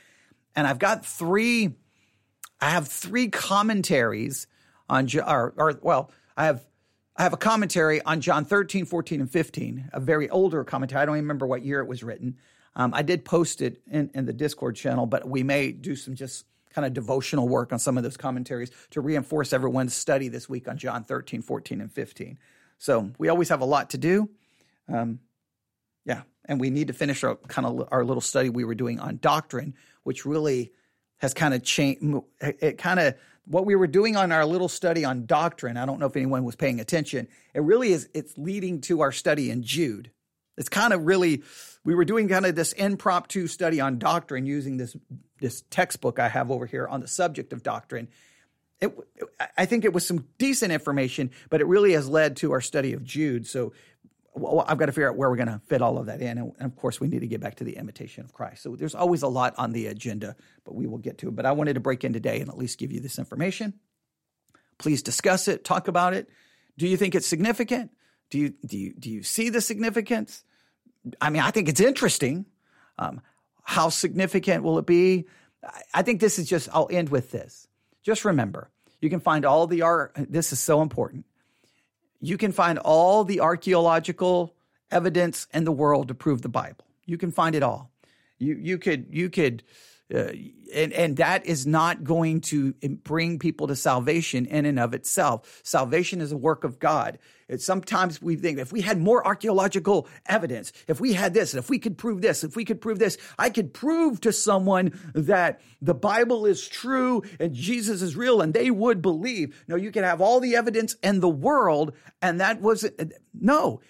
and 0.57 0.67
I've 0.67 0.79
got 0.79 1.05
three. 1.05 1.75
I 2.61 2.71
have 2.71 2.89
three 2.89 3.29
commentaries 3.29 4.47
on, 4.89 5.09
or, 5.27 5.55
or 5.57 5.79
well, 5.83 6.11
I 6.37 6.45
have 6.45 6.65
I 7.21 7.25
have 7.25 7.35
a 7.35 7.37
commentary 7.37 8.01
on 8.01 8.23
John 8.23 8.47
13, 8.47 8.87
14, 8.87 9.21
and 9.21 9.31
15, 9.31 9.91
a 9.93 10.01
very 10.01 10.31
older 10.31 10.65
commentary. 10.65 11.03
I 11.03 11.05
don't 11.05 11.17
even 11.17 11.25
remember 11.25 11.47
what 11.47 11.63
year 11.63 11.81
it 11.81 11.87
was 11.87 12.03
written. 12.03 12.39
Um, 12.75 12.95
I 12.95 13.03
did 13.03 13.27
post 13.27 13.61
it 13.61 13.83
in, 13.87 14.11
in 14.15 14.25
the 14.25 14.33
Discord 14.33 14.75
channel, 14.75 15.05
but 15.05 15.29
we 15.29 15.43
may 15.43 15.71
do 15.71 15.97
some 15.97 16.15
just 16.15 16.47
kind 16.71 16.87
of 16.87 16.95
devotional 16.95 17.47
work 17.47 17.75
on 17.75 17.79
some 17.79 17.99
of 17.99 18.05
those 18.05 18.17
commentaries 18.17 18.71
to 18.93 19.03
reinforce 19.03 19.53
everyone's 19.53 19.93
study 19.93 20.29
this 20.29 20.49
week 20.49 20.67
on 20.67 20.79
John 20.79 21.05
13, 21.05 21.43
14, 21.43 21.83
and 21.83 21.93
15. 21.93 22.39
So 22.79 23.11
we 23.19 23.29
always 23.29 23.51
have 23.51 23.61
a 23.61 23.67
lot 23.67 23.91
to 23.91 23.99
do. 23.99 24.31
Um, 24.89 25.19
yeah, 26.07 26.23
and 26.47 26.59
we 26.59 26.71
need 26.71 26.87
to 26.87 26.95
finish 26.95 27.23
our 27.23 27.35
kind 27.35 27.67
of 27.67 27.87
our 27.93 28.03
little 28.03 28.23
study 28.23 28.49
we 28.49 28.65
were 28.65 28.75
doing 28.75 28.99
on 28.99 29.19
doctrine, 29.19 29.75
which 30.05 30.25
really 30.25 30.73
has 31.21 31.35
kind 31.35 31.55
of 31.55 31.63
changed. 31.63 32.03
It 32.41 32.79
kind 32.79 33.01
of 33.01 33.15
what 33.47 33.67
we 33.67 33.75
were 33.75 33.87
doing 33.87 34.17
on 34.17 34.33
our 34.33 34.45
little 34.45 34.69
study 34.69 35.05
on 35.05 35.27
doctrine. 35.27 35.77
I 35.77 35.87
don't 35.87 35.99
know 35.99 36.07
if 36.07 36.17
anyone 36.17 36.45
was 36.45 36.57
paying 36.57 36.81
attention. 36.81 37.29
It 37.55 37.63
really 37.63 37.93
is. 37.93 38.09
It's 38.15 38.37
leading 38.39 38.81
to 38.83 39.01
our 39.01 39.13
study 39.13 39.51
in 39.51 39.63
Jude. 39.63 40.11
It's 40.57 40.69
kind 40.69 40.93
of 40.93 41.07
really 41.07 41.43
we 41.85 41.95
were 41.95 42.05
doing 42.05 42.29
kind 42.29 42.45
of 42.47 42.55
this 42.55 42.73
impromptu 42.73 43.47
study 43.47 43.81
on 43.81 43.99
doctrine 43.99 44.47
using 44.47 44.77
this 44.77 44.97
this 45.39 45.63
textbook 45.71 46.19
I 46.19 46.29
have 46.29 46.51
over 46.51 46.67
here 46.67 46.87
on 46.87 47.01
the 47.01 47.09
subject 47.09 47.53
of 47.53 47.63
doctrine. 47.63 48.09
It, 48.81 48.97
I 49.59 49.67
think 49.67 49.85
it 49.85 49.93
was 49.93 50.07
some 50.07 50.27
decent 50.39 50.73
information, 50.73 51.31
but 51.51 51.61
it 51.61 51.67
really 51.67 51.93
has 51.93 52.09
led 52.09 52.37
to 52.39 52.53
our 52.53 52.61
study 52.61 52.93
of 52.93 53.05
Jude. 53.05 53.47
So 53.47 53.73
well, 54.35 54.65
I've 54.67 54.79
got 54.79 54.87
to 54.87 54.93
figure 54.93 55.09
out 55.09 55.17
where 55.17 55.29
we're 55.29 55.37
going 55.37 55.49
to 55.49 55.61
fit 55.67 55.83
all 55.83 55.99
of 55.99 56.07
that 56.07 56.21
in. 56.21 56.39
And 56.39 56.55
of 56.61 56.77
course, 56.77 57.01
we 57.01 57.09
need 57.09 57.21
to 57.21 57.27
get 57.27 57.41
back 57.41 57.57
to 57.57 57.65
the 57.65 57.77
imitation 57.77 58.25
of 58.25 58.33
Christ. 58.33 58.63
So 58.63 58.77
there's 58.77 58.95
always 58.95 59.23
a 59.23 59.29
lot 59.29 59.55
on 59.59 59.73
the 59.73 59.87
agenda, 59.87 60.37
but 60.65 60.75
we 60.75 60.87
will 60.87 60.99
get 60.99 61.19
to 61.19 61.29
it. 61.29 61.37
But 61.37 61.47
I 61.47 61.53
wanted 61.53 61.75
to 61.75 61.81
break 61.81 62.05
in 62.05 62.13
today 62.13 62.41
and 62.41 62.49
at 62.49 62.57
least 62.57 62.79
give 62.79 62.93
you 62.93 63.01
this 63.01 63.19
information. 63.19 63.75
Please 64.79 65.03
discuss 65.03 65.49
it, 65.49 65.65
talk 65.65 65.89
about 65.89 66.15
it. 66.15 66.29
Do 66.79 66.87
you 66.87 66.97
think 66.97 67.15
it's 67.15 67.27
significant? 67.27 67.91
Do 68.31 68.39
you 68.39 68.55
do 68.65 68.79
you 68.79 68.95
do 68.95 69.11
you 69.11 69.23
see 69.23 69.49
the 69.49 69.61
significance? 69.61 70.45
I 71.21 71.31
mean, 71.31 71.43
I 71.43 71.51
think 71.51 71.69
it's 71.69 71.81
interesting. 71.81 72.47
Um, 72.99 73.21
how 73.65 73.89
significant 73.89 74.63
will 74.63 74.79
it 74.79 74.87
be? 74.87 75.27
I 75.93 76.03
think 76.03 76.21
this 76.21 76.39
is 76.39 76.49
just. 76.49 76.69
I'll 76.73 76.89
end 76.91 77.09
with 77.09 77.33
this. 77.33 77.67
Just 78.03 78.25
remember, 78.25 78.71
you 79.01 79.11
can 79.11 79.21
find 79.21 79.45
all 79.45 79.67
the 79.67 79.83
art. 79.83 80.13
This 80.17 80.53
is 80.53 80.61
so 80.61 80.81
important 80.81 81.27
you 82.21 82.37
can 82.37 82.53
find 82.53 82.79
all 82.79 83.25
the 83.25 83.41
archaeological 83.41 84.55
evidence 84.91 85.47
in 85.53 85.65
the 85.65 85.73
world 85.73 86.09
to 86.09 86.15
prove 86.15 86.43
the 86.43 86.49
Bible. 86.49 86.85
You 87.07 87.19
can 87.19 87.31
find 87.31 87.55
it 87.55 87.63
all. 87.63 87.91
You 88.39 88.55
you 88.55 88.79
could 88.79 89.07
you 89.11 89.31
could 89.31 89.63
uh, 90.15 90.33
and 90.75 90.93
and 90.93 91.17
that 91.17 91.47
is 91.47 91.67
not 91.67 92.05
going 92.05 92.41
to 92.41 92.73
bring 93.05 93.39
people 93.39 93.67
to 93.67 93.77
salvation 93.77 94.47
in 94.47 94.67
and 94.67 94.79
of 94.79 94.95
itself. 94.95 95.61
Salvation 95.65 96.21
is 96.21 96.33
a 96.33 96.37
work 96.37 96.65
of 96.65 96.79
God. 96.79 97.19
It's 97.49 97.65
sometimes 97.65 98.23
we 98.23 98.37
think 98.37 98.59
if 98.59 98.73
we 98.73 98.81
had 98.81 99.01
more 99.01 99.27
archaeological 99.27 100.07
evidence, 100.27 100.73
if 100.87 101.01
we 101.01 101.15
had 101.15 101.35
this, 101.35 101.55
if 101.55 101.69
we 101.69 101.81
could 101.81 101.99
prove 101.99 102.23
this, 102.23 102.45
if 102.45 102.55
we 102.55 102.65
could 102.65 102.81
prove 102.81 103.01
this, 103.01 103.19
I 103.39 103.51
could 103.51 103.75
prove 103.75 104.21
to 104.21 104.33
someone 104.33 104.99
that 105.15 105.61
the 105.83 105.95
Bible 105.95 106.47
is 106.47 106.69
true 106.69 107.23
and 107.41 107.53
Jesus 107.53 108.03
is 108.03 108.17
real 108.17 108.41
and 108.41 108.55
they 108.55 108.71
would 108.71 109.03
believe. 109.03 109.65
No, 109.67 109.75
you 109.75 109.91
can 109.91 110.05
have 110.05 110.21
all 110.21 110.39
the 110.39 110.55
evidence 110.55 110.95
in 111.03 111.21
the 111.21 111.29
world 111.29 111.93
and 112.23 112.41
that 112.41 112.61
was 112.61 112.89
no 113.35 113.81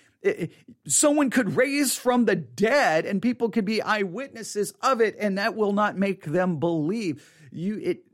someone 0.87 1.31
could 1.31 1.57
raise 1.57 1.97
from 1.97 2.25
the 2.25 2.37
dead 2.37 3.07
and 3.07 3.23
people 3.23 3.49
could 3.49 3.65
be 3.65 3.81
eyewitnesses 3.81 4.73
of 4.83 5.01
it 5.01 5.17
and 5.19 5.39
that 5.39 5.57
will 5.57 5.73
not 5.73 5.97
make 5.97 6.25
them 6.25 6.59
believe 6.59 7.27
you 7.51 7.79
it 7.83 8.05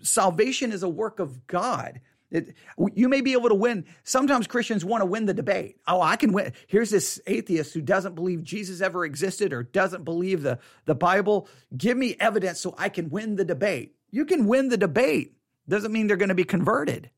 salvation 0.00 0.72
is 0.72 0.82
a 0.82 0.88
work 0.88 1.20
of 1.20 1.46
god 1.46 2.00
it, 2.32 2.54
you 2.94 3.08
may 3.10 3.20
be 3.20 3.34
able 3.34 3.50
to 3.50 3.54
win. 3.54 3.84
Sometimes 4.04 4.46
Christians 4.46 4.84
want 4.84 5.02
to 5.02 5.06
win 5.06 5.26
the 5.26 5.34
debate. 5.34 5.76
Oh, 5.86 6.00
I 6.00 6.16
can 6.16 6.32
win. 6.32 6.54
Here's 6.66 6.88
this 6.88 7.20
atheist 7.26 7.74
who 7.74 7.82
doesn't 7.82 8.14
believe 8.14 8.42
Jesus 8.42 8.80
ever 8.80 9.04
existed 9.04 9.52
or 9.52 9.62
doesn't 9.62 10.04
believe 10.04 10.42
the, 10.42 10.58
the 10.86 10.94
Bible. 10.94 11.46
Give 11.76 11.96
me 11.96 12.16
evidence 12.18 12.58
so 12.58 12.74
I 12.78 12.88
can 12.88 13.10
win 13.10 13.36
the 13.36 13.44
debate. 13.44 13.96
You 14.10 14.24
can 14.24 14.46
win 14.46 14.70
the 14.70 14.78
debate. 14.78 15.36
Doesn't 15.68 15.92
mean 15.92 16.06
they're 16.06 16.16
going 16.16 16.30
to 16.30 16.34
be 16.34 16.44
converted. 16.44 17.10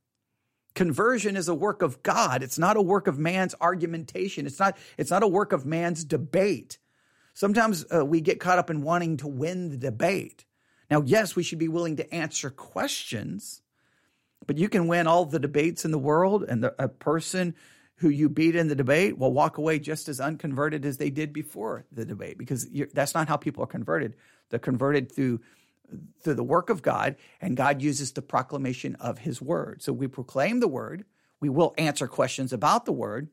Conversion 0.74 1.37
is 1.37 1.48
a 1.48 1.54
work 1.54 1.82
of 1.82 2.02
God. 2.02 2.42
It's 2.42 2.58
not 2.58 2.76
a 2.76 2.82
work 2.82 3.06
of 3.06 3.18
man's 3.18 3.54
argumentation. 3.60 4.46
It's 4.46 4.58
not, 4.58 4.76
it's 4.98 5.10
not 5.10 5.22
a 5.22 5.28
work 5.28 5.52
of 5.52 5.64
man's 5.64 6.04
debate. 6.04 6.78
Sometimes 7.32 7.84
uh, 7.94 8.04
we 8.04 8.20
get 8.20 8.40
caught 8.40 8.58
up 8.58 8.70
in 8.70 8.82
wanting 8.82 9.16
to 9.18 9.28
win 9.28 9.70
the 9.70 9.76
debate. 9.76 10.44
Now, 10.90 11.02
yes, 11.04 11.34
we 11.34 11.42
should 11.42 11.58
be 11.58 11.68
willing 11.68 11.96
to 11.96 12.14
answer 12.14 12.50
questions, 12.50 13.62
but 14.46 14.58
you 14.58 14.68
can 14.68 14.87
win 14.87 15.06
all 15.06 15.24
the 15.24 15.38
debates 15.38 15.84
in 15.84 15.90
the 15.90 15.98
world, 15.98 16.44
and 16.44 16.62
the, 16.62 16.74
a 16.78 16.88
person 16.88 17.54
who 17.96 18.08
you 18.08 18.28
beat 18.28 18.56
in 18.56 18.68
the 18.68 18.74
debate 18.74 19.18
will 19.18 19.32
walk 19.32 19.58
away 19.58 19.78
just 19.78 20.08
as 20.08 20.20
unconverted 20.20 20.84
as 20.84 20.96
they 20.96 21.10
did 21.10 21.32
before 21.32 21.87
the 21.92 22.04
debate 22.04 22.37
because 22.37 22.68
that's 22.92 23.14
not 23.14 23.28
how 23.28 23.37
people 23.37 23.62
are 23.62 23.68
converted. 23.68 24.14
They're 24.50 24.58
converted 24.58 25.10
through 25.10 25.40
through 26.22 26.35
the 26.35 26.42
work 26.42 26.70
of 26.70 26.83
God, 26.83 27.16
and 27.40 27.57
God 27.57 27.83
uses 27.83 28.12
the 28.12 28.22
proclamation 28.22 28.94
of 28.96 29.18
his 29.18 29.40
word. 29.40 29.83
So 29.83 29.92
we 29.92 30.07
proclaim 30.07 30.61
the 30.61 30.68
word, 30.68 31.04
we 31.40 31.48
will 31.48 31.74
answer 31.76 32.07
questions 32.07 32.52
about 32.52 32.85
the 32.85 32.92
word, 32.92 33.28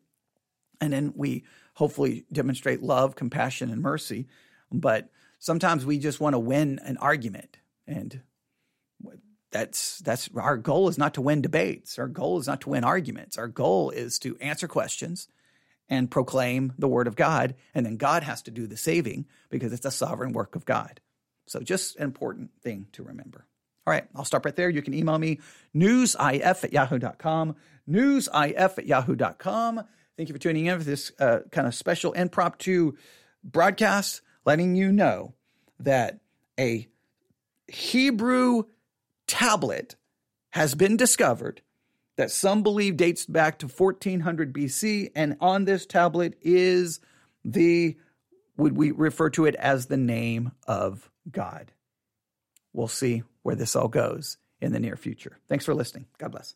and 0.80 0.92
then 0.92 1.14
we 1.16 1.44
hopefully 1.76 2.26
demonstrate 2.32 2.82
love, 2.82 3.16
compassion, 3.16 3.70
and 3.70 3.82
mercy. 3.82 4.28
But 4.72 5.10
sometimes 5.40 5.86
we 5.86 6.00
just 6.00 6.20
want 6.20 6.34
to 6.34 6.40
win 6.40 6.80
an 6.84 6.98
argument. 6.98 7.58
And 7.88 8.22
that's 9.52 10.00
that's 10.00 10.30
our 10.36 10.58
goal 10.58 10.88
is 10.88 10.98
not 10.98 11.14
to 11.16 11.22
win 11.22 11.42
debates. 11.42 12.00
Our 12.00 12.08
goal 12.08 12.40
is 12.40 12.48
not 12.48 12.62
to 12.62 12.70
win 12.70 12.84
arguments. 12.84 13.38
Our 13.38 13.48
goal 13.48 13.90
is 13.90 14.18
to 14.20 14.38
answer 14.40 14.68
questions 14.68 15.28
and 15.90 16.10
proclaim 16.10 16.74
the 16.80 16.88
word 16.88 17.08
of 17.08 17.18
God. 17.18 17.56
And 17.76 17.86
then 17.86 17.98
God 17.98 18.24
has 18.24 18.42
to 18.44 18.52
do 18.52 18.66
the 18.66 18.78
saving 18.78 19.26
because 19.50 19.74
it's 19.74 19.86
a 19.86 19.92
sovereign 19.92 20.32
work 20.32 20.56
of 20.56 20.66
God. 20.66 21.02
So 21.48 21.60
just 21.60 21.96
an 21.98 22.04
important 22.04 22.52
thing 22.62 22.88
to 22.94 23.04
remember. 23.04 23.46
All 23.86 23.92
right, 23.92 24.06
I'll 24.16 24.26
stop 24.26 24.46
right 24.46 24.56
there. 24.56 24.70
You 24.70 24.82
can 24.82 24.94
email 24.94 25.18
me, 25.18 25.40
newsif 25.76 26.64
at 26.64 26.72
yahoo.com, 26.72 27.56
newsif 27.90 28.78
at 28.78 28.86
yahoo.com. 28.86 29.82
Thank 30.18 30.30
you 30.30 30.34
for 30.34 30.40
tuning 30.40 30.68
in 30.68 30.78
for 30.78 30.84
this 30.84 31.12
uh, 31.20 31.40
kind 31.52 31.68
of 31.68 31.74
special 31.74 32.14
impromptu 32.14 32.94
broadcast, 33.44 34.22
letting 34.46 34.76
you 34.76 34.92
know 34.92 35.34
that 35.80 36.20
a 36.60 36.88
Hebrew 37.68 38.64
tablet 39.28 39.96
has 40.52 40.76
been 40.76 40.98
discovered 40.98 41.62
that 42.18 42.32
some 42.32 42.62
believe 42.62 42.98
dates 42.98 43.26
back 43.26 43.60
to 43.60 43.68
1400 43.68 44.54
BC. 44.54 45.12
And 45.16 45.38
on 45.40 45.66
this 45.66 45.86
tablet 45.86 46.38
is 46.42 47.00
the, 47.44 47.98
would 48.58 48.78
we 48.78 48.92
refer 48.92 49.30
to 49.32 49.46
it 49.46 49.56
as 49.56 49.88
the 49.88 49.98
name 49.98 50.52
of 50.68 51.11
God? 51.30 51.72
We'll 52.74 52.88
see 52.88 53.24
where 53.44 53.56
this 53.56 53.76
all 53.76 53.88
goes 53.88 54.38
in 54.62 54.72
the 54.72 54.80
near 54.80 54.96
future. 54.96 55.38
Thanks 55.50 55.66
for 55.66 55.74
listening. 55.74 56.06
God 56.18 56.32
bless. 56.32 56.56